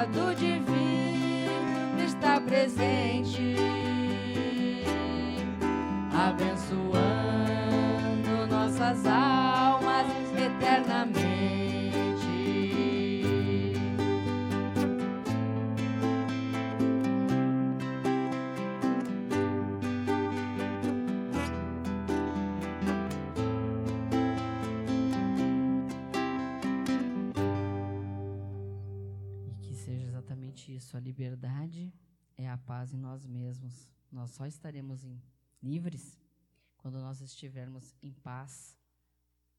do 0.07 0.35
divino 0.35 2.03
está 2.05 2.41
presente, 2.41 3.57
Nós 34.33 34.37
só 34.37 34.47
estaremos 34.47 35.05
em, 35.05 35.23
livres 35.63 36.19
quando 36.79 36.99
nós 36.99 37.21
estivermos 37.21 37.95
em 38.03 38.15
paz 38.15 38.79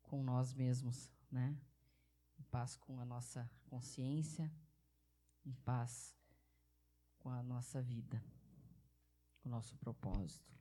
com 0.02 0.24
nós 0.24 0.52
mesmos, 0.52 1.12
né? 1.30 1.56
Em 2.40 2.44
paz 2.46 2.76
com 2.76 3.00
a 3.00 3.06
nossa 3.06 3.48
consciência, 3.68 4.52
em 5.46 5.54
paz 5.64 6.18
com 7.20 7.30
a 7.30 7.44
nossa 7.44 7.84
vida, 7.84 8.20
com 9.44 9.50
o 9.50 9.52
nosso 9.52 9.78
propósito. 9.78 10.52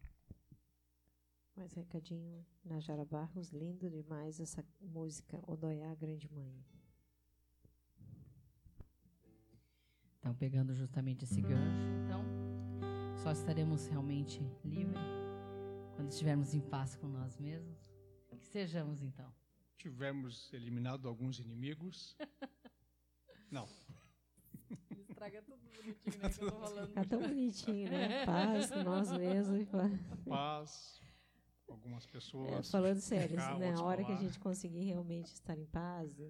Mais 1.57 1.73
recadinho, 1.73 2.45
Najara 2.63 3.07
Barros, 3.07 3.49
lindo 3.49 3.89
demais 3.89 4.41
essa 4.41 4.63
música 4.79 5.43
Odoiá 5.51 5.95
Grande 5.95 6.31
Mãe. 6.31 6.63
Então, 10.19 10.35
pegando 10.35 10.75
justamente 10.75 11.25
esse 11.25 11.41
gancho, 11.41 11.89
então, 12.05 12.52
só 13.23 13.31
estaremos 13.31 13.87
realmente 13.87 14.41
livres 14.64 14.99
quando 15.95 16.11
estivermos 16.11 16.55
em 16.55 16.61
paz 16.61 16.97
com 16.97 17.07
nós 17.07 17.39
mesmos. 17.39 17.79
Que 18.37 18.45
sejamos, 18.45 19.01
então. 19.01 19.33
Tivermos 19.77 20.53
eliminado 20.53 21.07
alguns 21.07 21.39
inimigos. 21.39 22.16
Não. 23.49 23.68
Estraga 25.09 25.41
tudo 25.43 25.57
bonitinho, 25.68 26.18
né? 26.18 26.29
Que 26.35 26.43
eu 26.43 26.51
tô 26.51 26.59
falando. 26.59 26.93
Tá 26.93 27.05
tão 27.05 27.20
bonitinho, 27.20 27.91
né? 27.93 28.27
Paz 28.27 28.70
com 28.73 28.83
nós 28.83 29.12
mesmos. 29.12 29.68
Paz. 30.29 31.01
Algumas 31.68 32.05
pessoas. 32.07 32.51
É, 32.51 32.62
falando 32.73 32.99
sério, 32.99 33.41
ficar, 33.41 33.57
né? 33.57 33.73
A 33.73 33.83
hora 33.83 34.03
falar. 34.03 34.05
que 34.05 34.12
a 34.25 34.27
gente 34.27 34.41
conseguir 34.41 34.83
realmente 34.83 35.27
estar 35.27 35.57
em 35.57 35.66
paz, 35.66 36.16
né? 36.16 36.29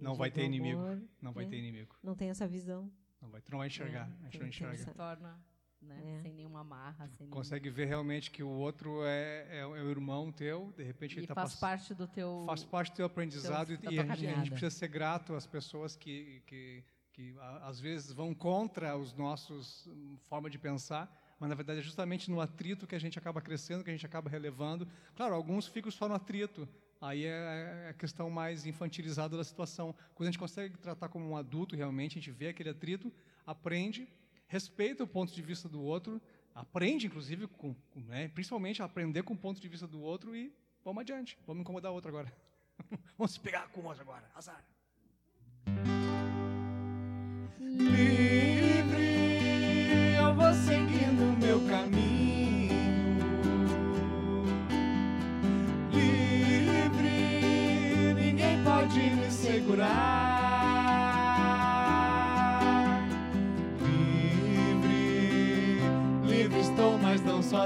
não 0.00 0.16
vai 0.16 0.32
ter 0.32 0.40
amor, 0.40 0.54
inimigo. 0.54 1.08
Não 1.22 1.32
vai 1.32 1.44
né? 1.44 1.50
ter 1.50 1.58
inimigo. 1.58 1.94
Não 2.02 2.16
tem 2.16 2.30
essa 2.30 2.48
visão. 2.48 2.90
Não 3.22 3.30
vai, 3.30 3.40
tu 3.40 3.52
não 3.52 3.58
vai 3.58 3.68
enxergar. 3.68 4.10
É, 4.10 4.26
a 4.26 4.30
gente 4.30 4.40
não 4.40 4.48
enxerga. 4.48 4.76
Se 4.76 4.92
torna 4.92 5.40
né, 5.82 6.18
é. 6.18 6.22
sem 6.22 6.32
nenhuma 6.32 6.64
marra. 6.64 7.08
Sem 7.08 7.28
Consegue 7.28 7.64
nenhum... 7.64 7.76
ver 7.76 7.84
realmente 7.86 8.30
que 8.30 8.42
o 8.42 8.48
outro 8.48 9.04
é, 9.04 9.46
é, 9.50 9.58
é, 9.60 9.66
o 9.66 9.90
irmão 9.90 10.32
teu, 10.32 10.72
de 10.76 10.82
repente 10.82 11.16
e 11.16 11.18
ele 11.20 11.26
tá 11.26 11.34
faz 11.34 11.52
pass... 11.52 11.60
parte 11.60 11.94
do 11.94 12.06
teu 12.06 12.44
faz 12.46 12.64
parte 12.64 12.92
do 12.92 12.96
teu 12.96 13.06
aprendizado 13.06 13.76
teu, 13.78 13.92
e, 13.92 13.98
a 13.98 14.02
gente, 14.02 14.26
a, 14.26 14.34
gente, 14.36 14.50
precisa 14.50 14.70
ser 14.70 14.88
grato 14.88 15.34
às 15.34 15.46
pessoas 15.46 15.96
que, 15.96 16.42
que, 16.46 16.84
que 17.12 17.34
a, 17.38 17.68
às 17.68 17.80
vezes 17.80 18.12
vão 18.12 18.34
contra 18.34 18.96
os 18.96 19.12
nossos 19.12 19.86
hum, 19.86 20.16
forma 20.28 20.50
de 20.50 20.58
pensar, 20.58 21.10
mas 21.38 21.48
na 21.48 21.54
verdade 21.54 21.80
é 21.80 21.82
justamente 21.82 22.30
no 22.30 22.40
atrito 22.40 22.86
que 22.86 22.94
a 22.94 23.00
gente 23.00 23.18
acaba 23.18 23.40
crescendo, 23.40 23.84
que 23.84 23.90
a 23.90 23.92
gente 23.92 24.06
acaba 24.06 24.30
relevando. 24.30 24.88
Claro, 25.14 25.34
alguns 25.34 25.66
ficam 25.66 25.90
só 25.90 26.08
no 26.08 26.14
atrito, 26.14 26.68
aí 27.00 27.24
é, 27.24 27.84
é 27.86 27.88
a 27.90 27.94
questão 27.94 28.30
mais 28.30 28.64
infantilizada 28.66 29.36
da 29.36 29.44
situação. 29.44 29.94
Quando 30.14 30.28
a 30.28 30.30
gente 30.30 30.38
consegue 30.38 30.78
tratar 30.78 31.08
como 31.08 31.28
um 31.28 31.36
adulto 31.36 31.76
realmente, 31.76 32.18
a 32.18 32.20
gente 32.20 32.30
vê 32.30 32.48
aquele 32.48 32.70
atrito, 32.70 33.12
aprende, 33.46 34.08
respeita 34.48 35.04
o 35.04 35.06
ponto 35.06 35.32
de 35.32 35.42
vista 35.42 35.68
do 35.68 35.82
outro, 35.82 36.20
aprende 36.54 37.06
inclusive, 37.06 37.46
com, 37.46 37.74
com, 37.90 38.00
né, 38.00 38.28
principalmente 38.28 38.82
aprender 38.82 39.22
com 39.22 39.34
o 39.34 39.38
ponto 39.38 39.60
de 39.60 39.68
vista 39.68 39.86
do 39.86 40.00
outro 40.00 40.34
e 40.34 40.52
vamos 40.84 41.00
adiante, 41.00 41.38
vamos 41.46 41.62
incomodar 41.62 41.92
o 41.92 41.94
outro 41.94 42.08
agora. 42.08 42.32
vamos 43.16 43.32
se 43.32 43.40
pegar 43.40 43.68
com 43.68 43.80
o 43.80 43.84
outro 43.84 44.02
agora, 44.02 44.30
azar. 44.34 44.64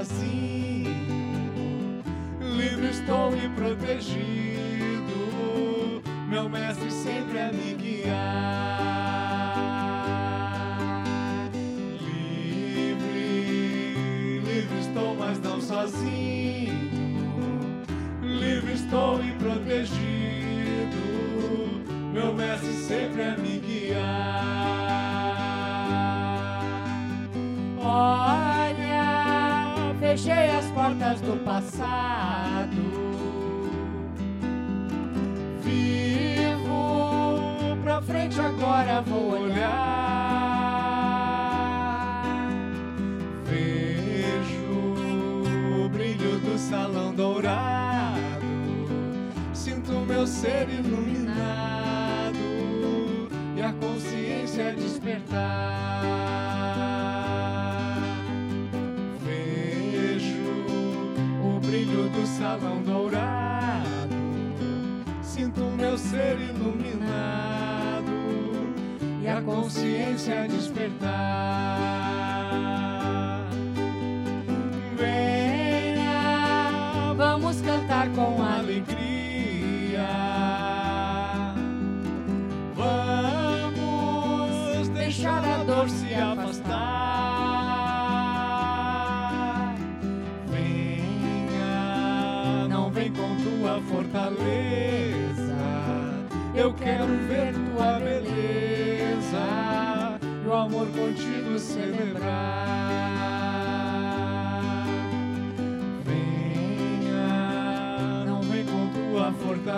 Sozinho. 0.03 0.91
Livre 2.39 2.89
estou 2.89 3.35
e 3.37 3.47
protegido. 3.49 4.21
Meu 6.27 6.49
mestre 6.49 6.91
sempre 6.91 7.39
a 7.39 7.51
me 7.51 7.75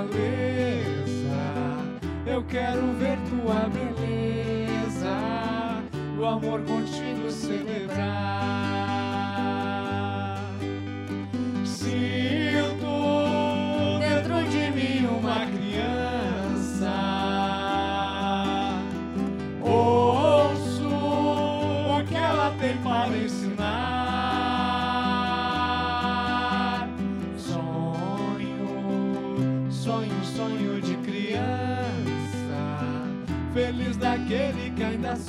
fortaleza, 0.03 1.33
eu 2.25 2.43
quero 2.43 2.93
ver 2.93 3.17
tua 3.29 3.69
beleza, 3.69 5.15
o 6.17 6.25
amor 6.25 6.61
contigo 6.61 7.31
celebrar. 7.31 8.42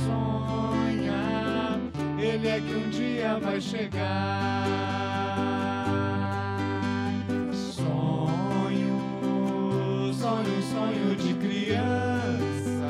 Sonha. 0.04 1.80
Ele 2.18 2.48
é 2.48 2.60
que 2.60 2.74
um 2.74 2.90
dia 2.90 3.38
vai 3.38 3.60
chegar. 3.60 5.04
sonho, 10.24 10.62
sonho 10.62 11.16
de 11.16 11.34
criança, 11.34 12.88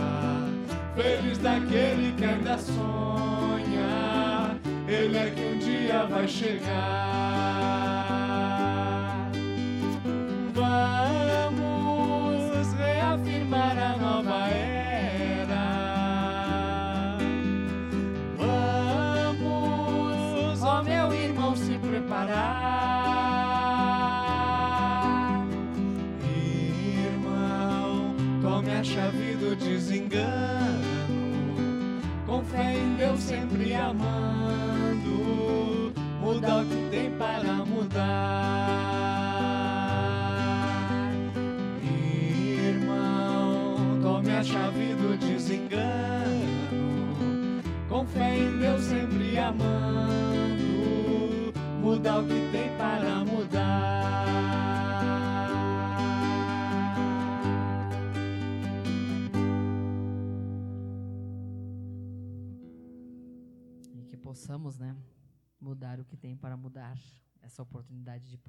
feliz 0.95 1.39
daquele 1.39 2.13
que 2.13 2.25
ainda 2.25 2.57
sonha, 2.59 4.57
ele 4.87 5.17
é 5.17 5.31
que 5.31 5.43
um 5.43 5.59
dia 5.59 6.07
vai 6.07 6.29
chegar. 6.29 7.24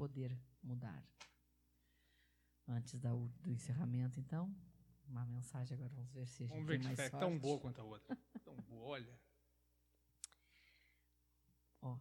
Poder 0.05 0.39
mudar. 0.61 1.03
Antes 2.67 2.99
da, 2.99 3.09
do 3.09 3.51
encerramento, 3.51 4.19
então, 4.19 4.55
uma 5.07 5.25
mensagem 5.25 5.75
agora, 5.75 5.91
vamos 5.93 6.11
ver 6.11 6.27
se 6.27 6.43
a 6.43 6.47
gente 6.47 6.53
vamos 6.53 6.67
ver 6.67 6.79
tem 6.79 6.87
mais 6.87 6.97
sorte. 6.97 7.19
tão 7.19 7.39
boa 7.39 7.59
quanto 7.59 7.81
a 7.81 7.83
outra. 7.83 8.15
tão 8.43 8.55
boa, 8.55 8.85
olha. 8.87 9.19
Ó. 11.81 11.97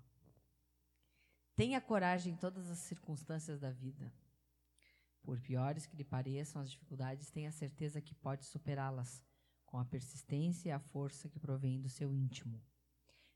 Tenha 1.56 1.80
coragem 1.80 2.34
em 2.34 2.36
todas 2.36 2.70
as 2.70 2.78
circunstâncias 2.78 3.58
da 3.60 3.70
vida. 3.70 4.12
Por 5.22 5.40
piores 5.40 5.86
que 5.86 5.96
lhe 5.96 6.04
pareçam 6.04 6.60
as 6.60 6.70
dificuldades, 6.70 7.30
tenha 7.30 7.50
certeza 7.50 8.02
que 8.02 8.14
pode 8.14 8.44
superá-las 8.44 9.22
com 9.64 9.78
a 9.78 9.84
persistência 9.84 10.68
e 10.68 10.72
a 10.72 10.78
força 10.78 11.28
que 11.28 11.38
provém 11.38 11.80
do 11.80 11.88
seu 11.88 12.12
íntimo. 12.12 12.62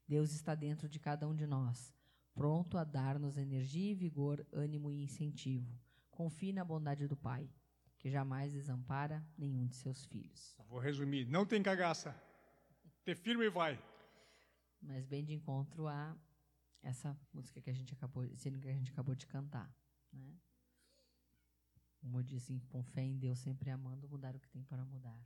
Deus 0.06 0.32
está 0.32 0.54
dentro 0.54 0.88
de 0.88 0.98
cada 0.98 1.26
um 1.26 1.34
de 1.34 1.46
nós, 1.46 1.94
pronto 2.38 2.78
a 2.78 2.84
dar-nos 2.84 3.36
energia 3.36 3.90
e 3.90 3.94
vigor, 3.96 4.46
ânimo 4.52 4.92
e 4.92 5.02
incentivo. 5.02 5.76
Confie 6.08 6.52
na 6.52 6.64
bondade 6.64 7.08
do 7.08 7.16
Pai, 7.16 7.50
que 7.98 8.08
jamais 8.08 8.52
desampara 8.52 9.26
nenhum 9.36 9.66
de 9.66 9.74
seus 9.74 10.04
filhos. 10.06 10.56
Vou 10.68 10.78
resumir: 10.78 11.26
não 11.26 11.44
tem 11.44 11.60
cagaça. 11.60 12.14
Ter 13.04 13.16
firme 13.16 13.46
e 13.46 13.50
vai. 13.50 13.82
Mas 14.80 15.04
bem 15.04 15.24
de 15.24 15.32
encontro 15.32 15.88
a 15.88 16.16
essa 16.80 17.18
música 17.34 17.60
que 17.60 17.70
a 17.70 17.72
gente 17.72 17.92
acabou, 17.92 18.24
esse 18.24 18.48
que 18.50 18.68
a 18.68 18.72
gente 18.72 18.92
acabou 18.92 19.16
de 19.16 19.26
cantar, 19.26 19.68
né? 20.12 20.32
Como 22.00 22.22
disse, 22.22 22.60
com 22.68 22.84
fé 22.84 23.02
em 23.02 23.18
Deus, 23.18 23.40
sempre 23.40 23.70
amando, 23.70 24.08
mudar 24.08 24.36
o 24.36 24.38
que 24.38 24.48
tem 24.48 24.62
para 24.62 24.84
mudar. 24.84 25.18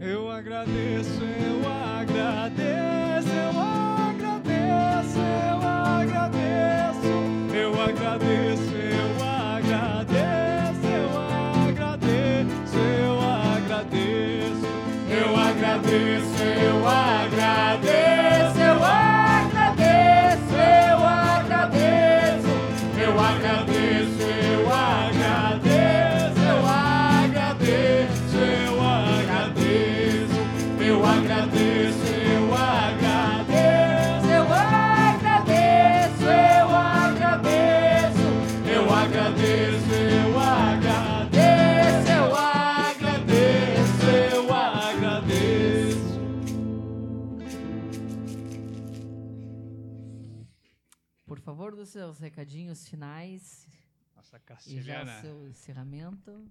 Eu 0.00 0.28
agradeço, 0.28 1.22
eu 1.22 1.68
agradeço, 1.68 3.28
eu 3.28 3.60
agradeço, 3.60 3.79
this 15.90 16.29
dos 51.80 51.88
seus 51.88 52.18
recadinhos 52.18 52.86
finais. 52.86 53.66
Nossa 54.14 54.38
E 54.66 54.82
já 54.82 55.02
o 55.02 55.22
seu 55.22 55.48
encerramento. 55.48 56.46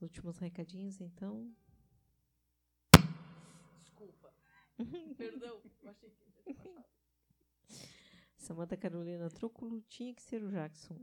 Últimos 0.00 0.38
recadinhos, 0.38 0.98
então. 0.98 1.54
Desculpa. 3.78 4.32
Perdão. 5.18 5.60
achei 5.84 6.08
que 6.08 6.74
Samanta 8.38 8.74
Carolina 8.74 9.28
Trúculo 9.28 9.82
tinha 9.82 10.14
que 10.14 10.22
ser 10.22 10.42
o 10.42 10.50
Jackson. 10.50 10.98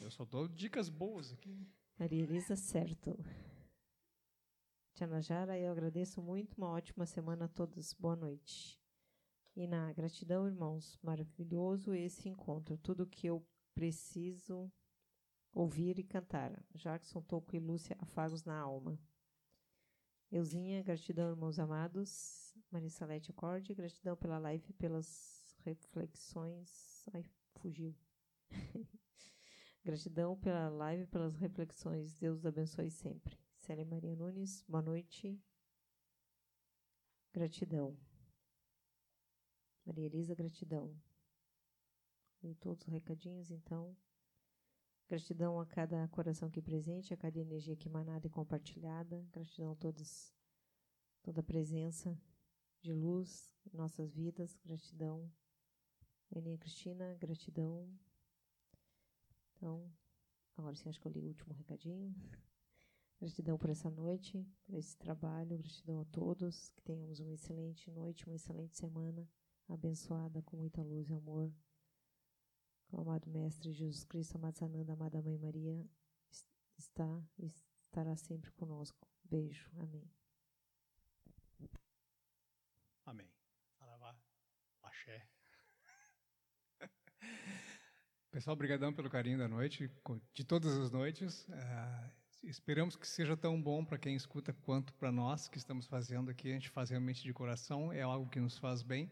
Eu 0.00 0.10
só 0.10 0.24
dou 0.24 0.46
dicas 0.46 0.88
boas 0.88 1.32
aqui. 1.32 1.66
Maria 1.98 2.22
Elisa, 2.22 2.54
certo. 2.54 3.18
Tia 4.94 5.08
Najara, 5.08 5.58
eu 5.58 5.72
agradeço 5.72 6.22
muito. 6.22 6.56
Uma 6.56 6.68
ótima 6.68 7.06
semana 7.06 7.46
a 7.46 7.48
todos. 7.48 7.92
Boa 7.94 8.14
noite. 8.14 8.81
E 9.54 9.66
na 9.66 9.92
gratidão, 9.92 10.46
irmãos, 10.46 10.98
maravilhoso 11.02 11.94
esse 11.94 12.28
encontro. 12.28 12.78
Tudo 12.78 13.06
que 13.06 13.26
eu 13.26 13.46
preciso 13.74 14.72
ouvir 15.52 15.98
e 15.98 16.04
cantar. 16.04 16.58
Jackson 16.74 17.20
Toco 17.22 17.54
e 17.54 17.58
Lúcia, 17.58 17.96
afagos 18.00 18.44
na 18.44 18.58
alma. 18.58 18.98
Euzinha, 20.30 20.82
gratidão, 20.82 21.30
irmãos 21.30 21.58
amados. 21.58 22.54
Marissa 22.70 23.04
Lete 23.04 23.30
Acorde, 23.30 23.74
gratidão 23.74 24.16
pela 24.16 24.38
live 24.38 24.72
pelas 24.72 25.54
reflexões. 25.62 27.06
Ai, 27.12 27.24
fugiu. 27.56 27.94
gratidão 29.84 30.38
pela 30.38 30.70
live 30.70 31.06
pelas 31.08 31.36
reflexões. 31.36 32.18
Deus 32.18 32.46
abençoe 32.46 32.90
sempre. 32.90 33.38
Célia 33.58 33.84
Maria 33.84 34.16
Nunes, 34.16 34.64
boa 34.66 34.82
noite. 34.82 35.38
Gratidão. 37.34 37.94
Maria 39.84 40.06
Elisa, 40.06 40.34
gratidão. 40.34 40.96
Li 42.42 42.54
todos 42.54 42.86
os 42.86 42.92
recadinhos, 42.92 43.50
então. 43.50 43.96
Gratidão 45.08 45.60
a 45.60 45.66
cada 45.66 46.06
coração 46.08 46.48
aqui 46.48 46.62
presente, 46.62 47.12
a 47.12 47.16
cada 47.16 47.38
energia 47.38 47.74
aqui 47.74 47.88
emanada 47.88 48.26
e 48.26 48.30
compartilhada. 48.30 49.26
Gratidão 49.32 49.72
a 49.72 49.74
todos, 49.74 50.32
toda 51.22 51.40
a 51.40 51.44
presença 51.44 52.16
de 52.80 52.92
luz 52.92 53.54
em 53.72 53.76
nossas 53.76 54.12
vidas. 54.12 54.56
Gratidão. 54.64 55.30
Aninha 56.34 56.58
Cristina, 56.58 57.14
gratidão. 57.16 57.92
Então, 59.54 59.92
agora 60.56 60.74
sim, 60.76 60.88
acho 60.88 61.00
que 61.00 61.06
eu 61.06 61.12
li 61.12 61.20
o 61.20 61.26
último 61.26 61.52
recadinho. 61.52 62.14
Gratidão 63.20 63.58
por 63.58 63.68
essa 63.68 63.90
noite, 63.90 64.44
por 64.64 64.74
esse 64.74 64.96
trabalho. 64.96 65.58
Gratidão 65.58 66.00
a 66.00 66.04
todos. 66.06 66.70
Que 66.70 66.82
tenhamos 66.82 67.20
uma 67.20 67.34
excelente 67.34 67.90
noite, 67.90 68.24
uma 68.26 68.36
excelente 68.36 68.76
semana 68.76 69.28
abençoada 69.72 70.42
com 70.42 70.56
muita 70.56 70.82
luz 70.82 71.08
e 71.08 71.14
amor. 71.14 71.52
O 72.90 73.00
amado 73.00 73.30
Mestre 73.30 73.72
Jesus 73.72 74.04
Cristo, 74.04 74.36
amado 74.36 74.56
Sananda, 74.58 74.92
amada 74.92 75.22
Mãe 75.22 75.38
Maria, 75.38 75.88
está 76.76 77.22
e 77.38 77.46
estará 77.46 78.16
sempre 78.16 78.50
conosco. 78.52 79.08
Beijo. 79.24 79.70
Amém. 79.76 80.10
Amém. 83.06 83.28
Aravá. 83.80 84.14
Axé. 84.82 85.26
Pessoal, 88.30 88.54
obrigadão 88.54 88.92
pelo 88.92 89.08
carinho 89.08 89.38
da 89.38 89.48
noite, 89.48 89.90
de 90.34 90.44
todas 90.44 90.76
as 90.76 90.90
noites. 90.90 91.48
Uh, 91.48 92.10
esperamos 92.42 92.96
que 92.96 93.06
seja 93.06 93.36
tão 93.36 93.60
bom 93.60 93.84
para 93.84 93.98
quem 93.98 94.14
escuta 94.14 94.52
quanto 94.52 94.92
para 94.94 95.10
nós 95.10 95.48
que 95.48 95.58
estamos 95.58 95.86
fazendo 95.86 96.30
aqui. 96.30 96.50
A 96.50 96.54
gente 96.54 96.70
faz 96.70 96.90
realmente 96.90 97.22
de 97.22 97.32
coração, 97.32 97.92
é 97.92 98.02
algo 98.02 98.28
que 98.28 98.40
nos 98.40 98.58
faz 98.58 98.82
bem 98.82 99.10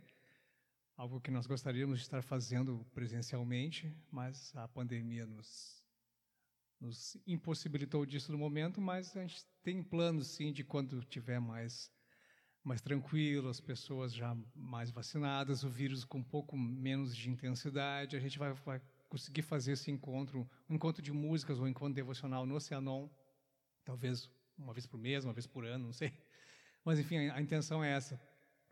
algo 1.00 1.18
que 1.18 1.30
nós 1.30 1.46
gostaríamos 1.46 1.98
de 1.98 2.04
estar 2.04 2.22
fazendo 2.22 2.86
presencialmente, 2.92 3.90
mas 4.12 4.54
a 4.54 4.68
pandemia 4.68 5.24
nos, 5.24 5.82
nos 6.78 7.16
impossibilitou 7.26 8.04
disso 8.04 8.30
no 8.30 8.36
momento. 8.36 8.82
Mas 8.82 9.16
a 9.16 9.22
gente 9.22 9.42
tem 9.62 9.82
planos, 9.82 10.26
sim, 10.26 10.52
de 10.52 10.62
quando 10.62 11.02
tiver 11.02 11.40
mais 11.40 11.90
mais 12.62 12.82
tranquilo, 12.82 13.48
as 13.48 13.58
pessoas 13.58 14.12
já 14.12 14.36
mais 14.54 14.90
vacinadas, 14.90 15.64
o 15.64 15.70
vírus 15.70 16.04
com 16.04 16.18
um 16.18 16.22
pouco 16.22 16.54
menos 16.58 17.16
de 17.16 17.30
intensidade, 17.30 18.14
a 18.14 18.20
gente 18.20 18.38
vai, 18.38 18.52
vai 18.52 18.82
conseguir 19.08 19.40
fazer 19.40 19.72
esse 19.72 19.90
encontro, 19.90 20.46
um 20.68 20.74
encontro 20.74 21.00
de 21.00 21.10
músicas 21.10 21.58
ou 21.58 21.64
um 21.64 21.68
encontro 21.68 21.94
devocional 21.94 22.44
no 22.44 22.56
Oceanon, 22.56 23.08
talvez 23.82 24.30
uma 24.58 24.74
vez 24.74 24.86
por 24.86 24.98
mês, 24.98 25.24
uma 25.24 25.32
vez 25.32 25.46
por 25.46 25.64
ano, 25.64 25.86
não 25.86 25.92
sei. 25.94 26.12
Mas, 26.84 26.98
enfim, 26.98 27.28
a, 27.28 27.36
a 27.36 27.40
intenção 27.40 27.82
é 27.82 27.90
essa, 27.90 28.20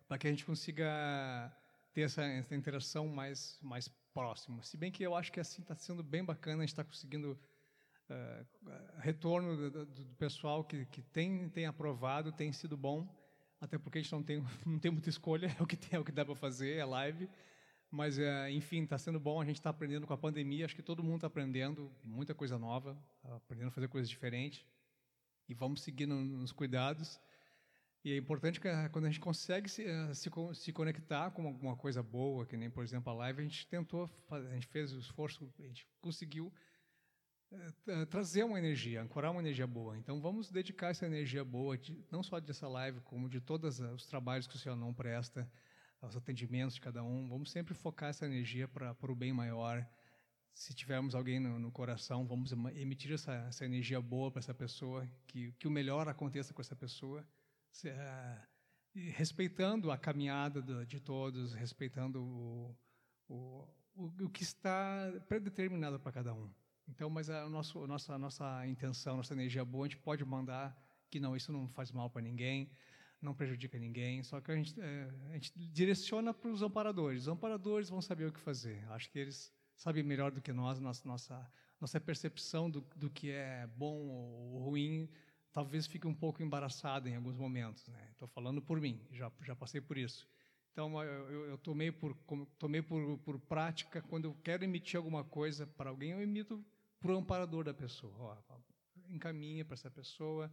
para 0.06 0.18
que 0.18 0.26
a 0.26 0.30
gente 0.30 0.44
consiga 0.44 1.50
ter 1.92 2.02
essa, 2.02 2.22
essa 2.22 2.54
interação 2.54 3.08
mais, 3.08 3.58
mais 3.62 3.88
próxima. 4.12 4.62
Se 4.62 4.76
bem 4.76 4.90
que 4.90 5.02
eu 5.02 5.14
acho 5.14 5.32
que 5.32 5.40
assim 5.40 5.62
está 5.62 5.74
sendo 5.74 6.02
bem 6.02 6.24
bacana, 6.24 6.58
a 6.58 6.66
gente 6.66 6.72
está 6.72 6.84
conseguindo 6.84 7.38
uh, 8.10 9.00
retorno 9.00 9.70
do, 9.70 9.86
do, 9.86 10.04
pessoal 10.16 10.64
que, 10.64 10.86
que 10.86 11.02
tem, 11.02 11.48
tem 11.48 11.66
aprovado, 11.66 12.32
tem 12.32 12.52
sido 12.52 12.76
bom, 12.76 13.08
até 13.60 13.78
porque 13.78 13.98
a 13.98 14.02
gente 14.02 14.12
não 14.12 14.22
tem, 14.22 14.44
não 14.66 14.78
tem 14.78 14.90
muita 14.90 15.08
escolha, 15.08 15.46
é 15.58 15.62
o 15.62 15.66
que, 15.66 15.76
tem, 15.76 15.96
é 15.96 16.00
o 16.00 16.04
que 16.04 16.12
dá 16.12 16.24
para 16.24 16.34
fazer, 16.34 16.76
é 16.76 16.84
live. 16.84 17.28
Mas, 17.90 18.18
é, 18.18 18.50
enfim, 18.50 18.82
está 18.82 18.98
sendo 18.98 19.18
bom, 19.18 19.40
a 19.40 19.44
gente 19.46 19.56
está 19.56 19.70
aprendendo 19.70 20.06
com 20.06 20.12
a 20.12 20.18
pandemia, 20.18 20.66
acho 20.66 20.76
que 20.76 20.82
todo 20.82 21.02
mundo 21.02 21.16
está 21.16 21.26
aprendendo 21.26 21.90
muita 22.04 22.34
coisa 22.34 22.58
nova, 22.58 22.98
aprendendo 23.24 23.68
a 23.68 23.70
fazer 23.70 23.88
coisas 23.88 24.10
diferentes. 24.10 24.62
E 25.48 25.54
vamos 25.54 25.80
seguir 25.80 26.04
nos 26.04 26.52
cuidados. 26.52 27.18
E 28.08 28.12
é 28.14 28.16
importante 28.16 28.58
que 28.58 28.68
quando 28.90 29.04
a 29.04 29.08
gente 29.08 29.20
consegue 29.20 29.68
se, 29.68 29.84
eh, 29.84 30.14
se, 30.14 30.30
se, 30.54 30.72
conectar 30.72 31.30
com 31.30 31.46
alguma 31.46 31.76
coisa 31.76 32.02
boa, 32.02 32.46
que 32.46 32.56
nem, 32.56 32.70
por 32.70 32.82
exemplo, 32.82 33.12
a 33.12 33.14
live, 33.14 33.40
a 33.40 33.44
gente 33.44 33.66
tentou, 33.66 34.10
a 34.30 34.54
gente 34.54 34.66
fez 34.66 34.94
o 34.94 34.98
esforço, 34.98 35.52
a 35.58 35.62
gente 35.62 35.86
conseguiu 36.00 36.50
é, 37.86 38.06
trazer 38.06 38.44
uma 38.44 38.58
energia, 38.58 39.02
ancorar 39.02 39.30
uma 39.30 39.42
energia 39.42 39.66
boa. 39.66 39.98
Então, 39.98 40.22
vamos 40.22 40.50
dedicar 40.50 40.88
essa 40.88 41.04
energia 41.04 41.44
boa, 41.44 41.76
de, 41.76 42.02
não 42.10 42.22
só 42.22 42.40
dessa 42.40 42.66
live, 42.66 42.98
como 43.02 43.28
de 43.28 43.42
todos 43.42 43.78
os 43.78 44.06
trabalhos 44.06 44.46
que 44.46 44.56
o 44.56 44.58
Senhor 44.58 44.76
não 44.76 44.94
presta, 44.94 45.46
aos 46.00 46.16
atendimentos 46.16 46.76
de 46.76 46.80
cada 46.80 47.02
um. 47.02 47.28
Vamos 47.28 47.50
sempre 47.50 47.74
focar 47.74 48.08
essa 48.08 48.24
energia 48.24 48.66
para 48.66 48.96
o 49.02 49.14
bem 49.14 49.34
maior. 49.34 49.86
Se 50.54 50.72
tivermos 50.72 51.14
alguém 51.14 51.38
no, 51.38 51.58
no 51.58 51.70
coração, 51.70 52.26
vamos 52.26 52.52
emitir 52.74 53.12
essa, 53.12 53.34
essa 53.48 53.66
energia 53.66 54.00
boa 54.00 54.30
para 54.30 54.38
essa 54.38 54.54
pessoa, 54.54 55.06
que, 55.26 55.52
que 55.58 55.68
o 55.68 55.70
melhor 55.70 56.08
aconteça 56.08 56.54
com 56.54 56.62
essa 56.62 56.74
pessoa, 56.74 57.22
respeitando 58.94 59.90
a 59.90 59.98
caminhada 59.98 60.62
de 60.86 61.00
todos, 61.00 61.52
respeitando 61.52 62.22
o, 62.22 62.76
o, 63.28 63.68
o, 63.94 64.24
o 64.24 64.30
que 64.30 64.42
está 64.42 65.12
predeterminado 65.28 65.98
para 66.00 66.12
cada 66.12 66.34
um. 66.34 66.50
Então, 66.88 67.10
mas 67.10 67.28
a, 67.28 67.48
nosso, 67.48 67.84
a 67.84 67.86
nossa, 67.86 68.14
a 68.14 68.18
nossa 68.18 68.66
intenção, 68.66 69.18
nossa 69.18 69.34
energia 69.34 69.64
boa, 69.64 69.86
a 69.86 69.88
gente 69.88 70.00
pode 70.00 70.24
mandar 70.24 70.76
que 71.10 71.20
não, 71.20 71.36
isso 71.36 71.52
não 71.52 71.68
faz 71.68 71.92
mal 71.92 72.08
para 72.10 72.22
ninguém 72.22 72.70
não 73.20 73.34
prejudica 73.34 73.78
ninguém, 73.78 74.22
só 74.22 74.40
que 74.40 74.50
a 74.50 74.56
gente, 74.56 74.80
é, 74.80 75.10
a 75.30 75.32
gente 75.32 75.52
direciona 75.56 76.32
para 76.32 76.50
os 76.50 76.62
amparadores. 76.62 77.22
Os 77.22 77.28
amparadores 77.28 77.88
vão 77.88 78.00
saber 78.00 78.26
o 78.26 78.32
que 78.32 78.38
fazer. 78.38 78.84
Acho 78.90 79.10
que 79.10 79.18
eles 79.18 79.52
sabem 79.74 80.02
melhor 80.02 80.30
do 80.30 80.40
que 80.40 80.52
nós, 80.52 80.78
nossa, 80.78 81.06
nossa, 81.06 81.52
nossa 81.80 82.00
percepção 82.00 82.70
do, 82.70 82.80
do 82.94 83.10
que 83.10 83.30
é 83.30 83.66
bom 83.76 83.96
ou 83.96 84.58
ruim 84.64 85.08
talvez 85.58 85.88
fique 85.88 86.06
um 86.06 86.14
pouco 86.14 86.40
embaraçada 86.40 87.10
em 87.10 87.16
alguns 87.16 87.36
momentos. 87.36 87.82
Estou 88.12 88.28
né? 88.28 88.32
falando 88.32 88.62
por 88.62 88.80
mim, 88.80 89.04
já, 89.10 89.28
já 89.42 89.56
passei 89.56 89.80
por 89.80 89.98
isso. 89.98 90.24
Então, 90.70 91.02
eu, 91.02 91.46
eu 91.46 91.58
tomei, 91.58 91.90
por, 91.90 92.16
tomei 92.56 92.80
por, 92.80 93.18
por 93.18 93.40
prática, 93.40 94.00
quando 94.00 94.26
eu 94.26 94.34
quero 94.36 94.62
emitir 94.62 94.96
alguma 94.96 95.24
coisa 95.24 95.66
para 95.66 95.90
alguém, 95.90 96.12
eu 96.12 96.22
emito 96.22 96.64
para 97.00 97.10
o 97.10 97.16
amparador 97.16 97.64
da 97.64 97.74
pessoa. 97.74 98.40
Ó, 98.48 98.60
encaminha 99.08 99.64
para 99.64 99.74
essa 99.74 99.90
pessoa, 99.90 100.48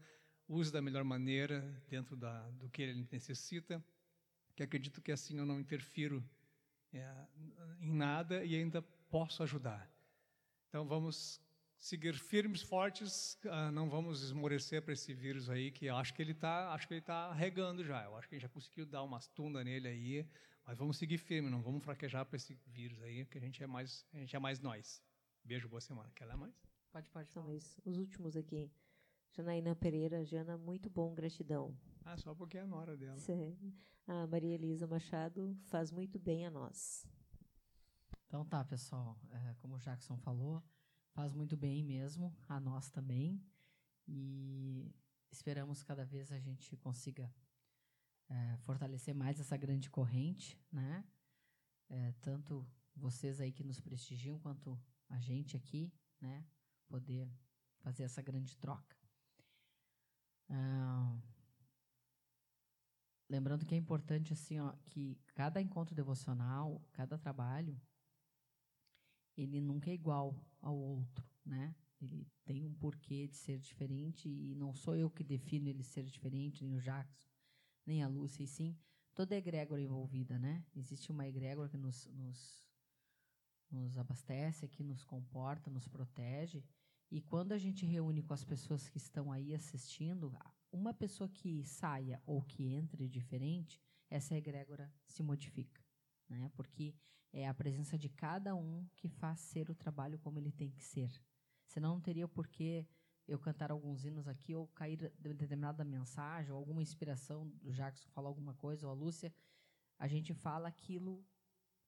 use 0.47 0.71
da 0.71 0.81
melhor 0.81 1.03
maneira 1.03 1.61
dentro 1.87 2.15
da, 2.15 2.49
do 2.49 2.67
que 2.67 2.81
ele 2.81 3.07
necessita, 3.11 3.85
que 4.55 4.63
acredito 4.63 5.03
que 5.03 5.11
assim 5.11 5.37
eu 5.37 5.45
não 5.45 5.59
interfiro 5.59 6.27
é, 6.91 7.27
em 7.79 7.93
nada 7.93 8.43
e 8.43 8.55
ainda 8.55 8.81
posso 9.11 9.43
ajudar. 9.43 9.87
Então 10.67 10.87
vamos 10.87 11.39
seguir 11.79 12.13
firmes, 12.15 12.61
fortes, 12.61 13.37
uh, 13.45 13.71
não 13.71 13.89
vamos 13.89 14.21
esmorecer 14.23 14.81
para 14.81 14.93
esse 14.93 15.13
vírus 15.13 15.49
aí 15.49 15.71
que 15.71 15.85
eu 15.85 15.95
acho 15.95 16.13
que 16.13 16.21
ele 16.21 16.31
está, 16.31 16.73
acho 16.73 16.87
que 16.87 16.93
ele 16.93 17.01
está 17.01 17.33
regando 17.33 17.83
já. 17.83 18.03
Eu 18.03 18.15
acho 18.15 18.27
que 18.27 18.35
a 18.35 18.37
gente 18.37 18.47
já 18.47 18.53
conseguiu 18.53 18.85
dar 18.85 19.03
umas 19.03 19.27
tunda 19.27 19.63
nele 19.63 19.87
aí, 19.87 20.29
mas 20.65 20.77
vamos 20.77 20.97
seguir 20.97 21.17
firme, 21.17 21.49
não 21.49 21.61
vamos 21.61 21.83
fraquejar 21.83 22.25
para 22.25 22.37
esse 22.37 22.53
vírus 22.67 23.01
aí, 23.01 23.25
que 23.25 23.37
a 23.37 23.41
gente 23.41 23.63
é 23.63 23.67
mais, 23.67 24.05
a 24.13 24.17
gente 24.17 24.35
é 24.35 24.39
mais 24.39 24.59
nós. 24.59 25.01
Beijo, 25.43 25.69
boa 25.69 25.81
semana. 25.81 26.11
Quer 26.15 26.25
ler 26.25 26.37
mais? 26.37 26.55
Pode, 26.91 27.09
pode. 27.09 27.29
São 27.29 27.47
os 27.85 27.97
últimos 27.97 28.35
aqui. 28.35 28.71
Janaína 29.31 29.75
Pereira, 29.75 30.23
Jana, 30.23 30.57
muito 30.57 30.89
bom, 30.89 31.13
gratidão. 31.13 31.77
Ah, 32.05 32.17
só 32.17 32.33
porque 32.33 32.57
é 32.57 32.61
a 32.61 32.65
nora 32.65 32.95
dela. 32.95 33.17
Sim. 33.17 33.57
A 34.07 34.25
Maria 34.27 34.55
Elisa 34.55 34.87
Machado 34.87 35.57
faz 35.63 35.91
muito 35.91 36.17
bem 36.17 36.45
a 36.45 36.51
nós. 36.51 37.05
Então 38.25 38.45
tá, 38.45 38.63
pessoal. 38.63 39.19
É, 39.29 39.53
como 39.55 39.75
o 39.75 39.79
Jackson 39.79 40.17
falou, 40.17 40.63
faz 41.15 41.33
muito 41.33 41.55
bem 41.55 41.81
mesmo, 41.81 42.35
a 42.47 42.59
nós 42.59 42.89
também. 42.91 43.41
E 44.05 44.93
esperamos 45.31 45.81
cada 45.81 46.05
vez 46.05 46.31
a 46.31 46.37
gente 46.37 46.75
consiga 46.75 47.33
é, 48.27 48.57
fortalecer 48.57 49.15
mais 49.15 49.39
essa 49.39 49.55
grande 49.55 49.89
corrente, 49.89 50.59
né? 50.71 51.03
É, 51.89 52.11
tanto 52.21 52.67
vocês 52.95 53.39
aí 53.39 53.51
que 53.51 53.63
nos 53.63 53.79
prestigiam, 53.79 54.37
quanto 54.39 54.77
a 55.09 55.17
gente 55.19 55.55
aqui, 55.55 55.91
né? 56.19 56.45
Poder 56.87 57.31
fazer 57.77 58.03
essa 58.03 58.21
grande 58.21 58.57
troca. 58.57 58.97
Ah, 60.49 61.17
lembrando 63.29 63.65
que 63.65 63.73
é 63.73 63.77
importante 63.77 64.33
assim, 64.33 64.59
ó, 64.59 64.73
que 64.85 65.17
cada 65.33 65.61
encontro 65.61 65.95
devocional, 65.95 66.83
cada 66.91 67.17
trabalho, 67.17 67.79
ele 69.37 69.61
nunca 69.61 69.89
é 69.89 69.93
igual 69.93 70.35
ao 70.61 70.77
outro, 70.77 71.25
né? 71.45 71.75
Ele 72.01 72.27
tem 72.43 72.65
um 72.65 72.73
porquê 72.73 73.27
de 73.27 73.35
ser 73.35 73.57
diferente 73.59 74.29
e 74.29 74.55
não 74.55 74.73
sou 74.73 74.95
eu 74.95 75.09
que 75.09 75.23
defino 75.23 75.69
ele 75.69 75.83
ser 75.83 76.03
diferente, 76.03 76.63
nem 76.63 76.75
o 76.75 76.81
Jackson, 76.81 77.29
nem 77.85 78.03
a 78.03 78.07
Lúcia, 78.07 78.43
e 78.43 78.47
sim 78.47 78.77
toda 79.13 79.33
a 79.33 79.37
egrégora 79.37 79.81
envolvida, 79.81 80.37
né? 80.37 80.63
Existe 80.75 81.11
uma 81.11 81.27
egrégora 81.27 81.69
que 81.69 81.77
nos, 81.77 82.05
nos, 82.07 82.67
nos 83.71 83.97
abastece, 83.97 84.67
que 84.67 84.83
nos 84.83 85.03
comporta, 85.03 85.69
nos 85.71 85.87
protege, 85.87 86.63
e 87.09 87.21
quando 87.21 87.53
a 87.53 87.57
gente 87.57 87.85
reúne 87.85 88.21
com 88.21 88.33
as 88.33 88.43
pessoas 88.43 88.89
que 88.89 88.97
estão 88.97 89.31
aí 89.31 89.53
assistindo, 89.53 90.37
uma 90.71 90.93
pessoa 90.93 91.29
que 91.29 91.63
saia 91.63 92.21
ou 92.25 92.41
que 92.41 92.73
entre 92.73 93.07
diferente, 93.07 93.81
essa 94.09 94.35
egrégora 94.35 94.91
se 95.05 95.23
modifica. 95.23 95.74
Né? 96.29 96.49
Porque 96.55 96.95
é 97.31 97.47
a 97.47 97.53
presença 97.53 97.97
de 97.97 98.09
cada 98.09 98.55
um 98.55 98.87
que 98.95 99.09
faz 99.09 99.39
ser 99.39 99.69
o 99.69 99.75
trabalho 99.75 100.17
como 100.19 100.39
ele 100.39 100.51
tem 100.51 100.71
que 100.71 100.83
ser. 100.83 101.11
Senão 101.67 101.95
não 101.95 102.01
teria 102.01 102.27
por 102.27 102.47
que 102.47 102.87
eu 103.27 103.39
cantar 103.39 103.71
alguns 103.71 104.05
hinos 104.05 104.27
aqui 104.27 104.53
ou 104.53 104.67
cair 104.67 105.11
determinada 105.19 105.83
mensagem 105.83 106.51
ou 106.51 106.57
alguma 106.57 106.81
inspiração 106.81 107.49
do 107.61 107.73
Jackson 107.73 108.07
falar 108.09 108.29
alguma 108.29 108.53
coisa 108.53 108.85
ou 108.85 108.91
a 108.91 108.95
Lúcia. 108.95 109.33
A 109.97 110.07
gente 110.07 110.33
fala 110.33 110.67
aquilo 110.67 111.25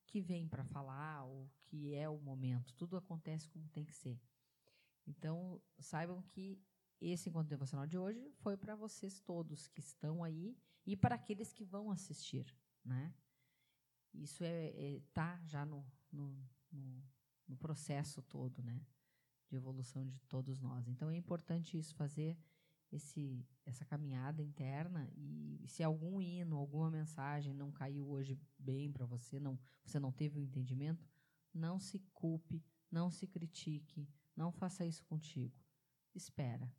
que 0.08 0.20
vem 0.20 0.48
para 0.48 0.64
falar 0.64 1.24
ou 1.24 1.50
que 1.66 1.94
é 1.94 2.10
o 2.10 2.18
momento. 2.20 2.74
Tudo 2.74 2.98
acontece 2.98 3.48
como 3.50 3.70
tem 3.70 3.86
que 3.86 3.94
ser. 3.94 4.20
Então, 5.06 5.62
saibam 5.80 6.22
que 6.22 6.60
esse 7.00 7.30
encontro 7.30 7.50
devocional 7.50 7.86
de 7.86 7.98
hoje 7.98 8.28
foi 8.40 8.58
para 8.58 8.76
vocês 8.76 9.20
todos 9.20 9.68
que 9.68 9.80
estão 9.80 10.24
aí 10.24 10.58
e 10.86 10.96
para 10.96 11.16
aqueles 11.16 11.54
que 11.54 11.64
vão 11.64 11.92
assistir, 11.92 12.54
né? 12.84 13.14
Isso 14.22 14.44
é, 14.44 14.68
é 14.68 15.02
tá 15.14 15.40
já 15.46 15.66
no, 15.66 15.86
no, 16.12 16.44
no, 16.72 17.04
no 17.48 17.58
processo 17.58 18.22
todo, 18.22 18.62
né? 18.62 18.82
De 19.50 19.56
evolução 19.56 20.06
de 20.06 20.20
todos 20.28 20.60
nós. 20.60 20.88
Então 20.88 21.10
é 21.10 21.16
importante 21.16 21.78
isso 21.78 21.96
fazer 21.96 22.38
esse 22.92 23.46
essa 23.66 23.84
caminhada 23.84 24.42
interna 24.42 25.10
e 25.14 25.66
se 25.68 25.84
algum 25.84 26.22
hino, 26.22 26.56
alguma 26.56 26.90
mensagem 26.90 27.54
não 27.54 27.70
caiu 27.72 28.10
hoje 28.10 28.40
bem 28.58 28.92
para 28.92 29.06
você, 29.06 29.40
não 29.40 29.60
você 29.84 30.00
não 30.00 30.12
teve 30.12 30.38
o 30.38 30.42
um 30.42 30.44
entendimento, 30.44 31.08
não 31.54 31.80
se 31.80 32.00
culpe, 32.14 32.64
não 32.92 33.10
se 33.12 33.28
critique, 33.28 34.08
não 34.36 34.52
faça 34.52 34.86
isso 34.86 35.04
contigo. 35.06 35.56
Espera. 36.16 36.72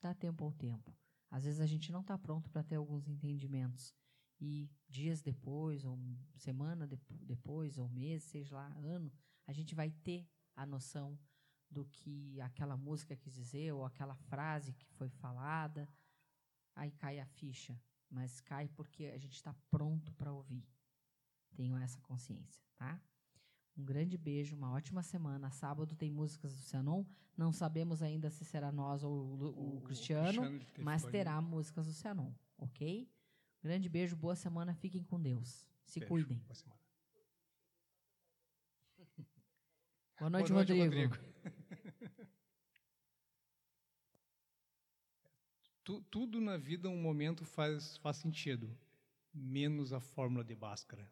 Dá 0.00 0.14
tempo 0.14 0.44
ao 0.44 0.52
tempo. 0.52 0.94
Às 1.30 1.44
vezes 1.44 1.60
a 1.60 1.66
gente 1.66 1.90
não 1.90 2.00
está 2.00 2.16
pronto 2.16 2.50
para 2.50 2.62
ter 2.62 2.76
alguns 2.76 3.08
entendimentos. 3.08 3.94
E 4.40 4.70
dias 4.88 5.22
depois, 5.22 5.84
ou 5.84 5.98
semana 6.36 6.86
de, 6.86 6.98
depois, 7.22 7.78
ou 7.78 7.88
mês, 7.88 8.22
seja 8.22 8.54
lá, 8.56 8.66
ano, 8.76 9.12
a 9.46 9.52
gente 9.52 9.74
vai 9.74 9.90
ter 9.90 10.28
a 10.54 10.66
noção 10.66 11.18
do 11.70 11.84
que 11.84 12.40
aquela 12.40 12.76
música 12.76 13.16
quis 13.16 13.34
dizer 13.34 13.72
ou 13.72 13.84
aquela 13.84 14.14
frase 14.14 14.72
que 14.72 14.86
foi 14.90 15.08
falada. 15.08 15.88
Aí 16.74 16.90
cai 16.90 17.18
a 17.18 17.26
ficha, 17.26 17.80
mas 18.10 18.40
cai 18.40 18.68
porque 18.68 19.06
a 19.06 19.18
gente 19.18 19.34
está 19.34 19.54
pronto 19.70 20.12
para 20.12 20.32
ouvir. 20.32 20.66
Tenham 21.54 21.78
essa 21.78 22.00
consciência, 22.00 22.62
tá? 22.76 23.00
Um 23.76 23.84
grande 23.84 24.16
beijo, 24.16 24.56
uma 24.56 24.72
ótima 24.72 25.02
semana. 25.02 25.50
Sábado 25.50 25.94
tem 25.94 26.10
músicas 26.10 26.54
do 26.54 26.60
Cianon. 26.60 27.04
Não 27.36 27.52
sabemos 27.52 28.02
ainda 28.02 28.30
se 28.30 28.44
será 28.44 28.72
nós 28.72 29.02
ou 29.02 29.12
o, 29.12 29.44
o, 29.44 29.76
o 29.76 29.80
Cristiano, 29.82 30.42
Cristiano 30.42 30.84
mas 30.84 31.04
terá 31.04 31.40
músicas 31.40 31.86
do 31.86 31.92
Cianon, 31.92 32.32
ok? 32.56 33.10
Grande 33.66 33.88
beijo, 33.88 34.14
boa 34.14 34.36
semana. 34.36 34.76
Fiquem 34.76 35.02
com 35.02 35.20
Deus. 35.20 35.68
Se 35.84 35.98
beijo, 35.98 36.08
cuidem. 36.08 36.38
Boa 36.38 36.54
semana. 36.54 36.80
Boa 40.20 40.30
noite, 40.30 40.52
boa 40.52 40.64
noite 40.64 40.72
Rodrigo. 40.72 41.16
Rodrigo. 41.16 41.26
tudo 46.08 46.40
na 46.40 46.56
vida, 46.56 46.88
um 46.88 47.02
momento 47.02 47.44
faz, 47.44 47.96
faz 47.96 48.18
sentido, 48.18 48.70
menos 49.34 49.92
a 49.92 49.98
fórmula 49.98 50.44
de 50.44 50.54
Bhaskara. 50.54 51.10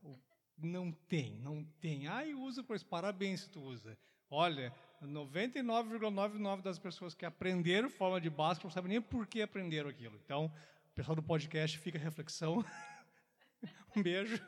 Não 0.56 0.92
tem, 0.92 1.36
não 1.40 1.64
tem. 1.80 2.06
Ai, 2.06 2.34
usa, 2.34 2.62
pois 2.62 2.84
parabéns 2.84 3.40
se 3.40 3.50
tu 3.50 3.60
usa. 3.62 3.98
Olha, 4.30 4.72
99,99% 5.02 6.62
das 6.62 6.78
pessoas 6.78 7.14
que 7.14 7.26
aprenderam 7.26 7.90
forma 7.90 8.20
de 8.20 8.30
Bhaskara 8.30 8.68
não 8.68 8.70
sabem 8.70 8.90
nem 8.90 9.02
por 9.02 9.26
que 9.26 9.42
aprenderam 9.42 9.90
aquilo. 9.90 10.16
Então, 10.24 10.52
pessoal 10.94 11.16
do 11.16 11.22
podcast, 11.22 11.76
fica 11.78 11.98
reflexão. 11.98 12.64
um 13.96 14.02
beijo. 14.02 14.40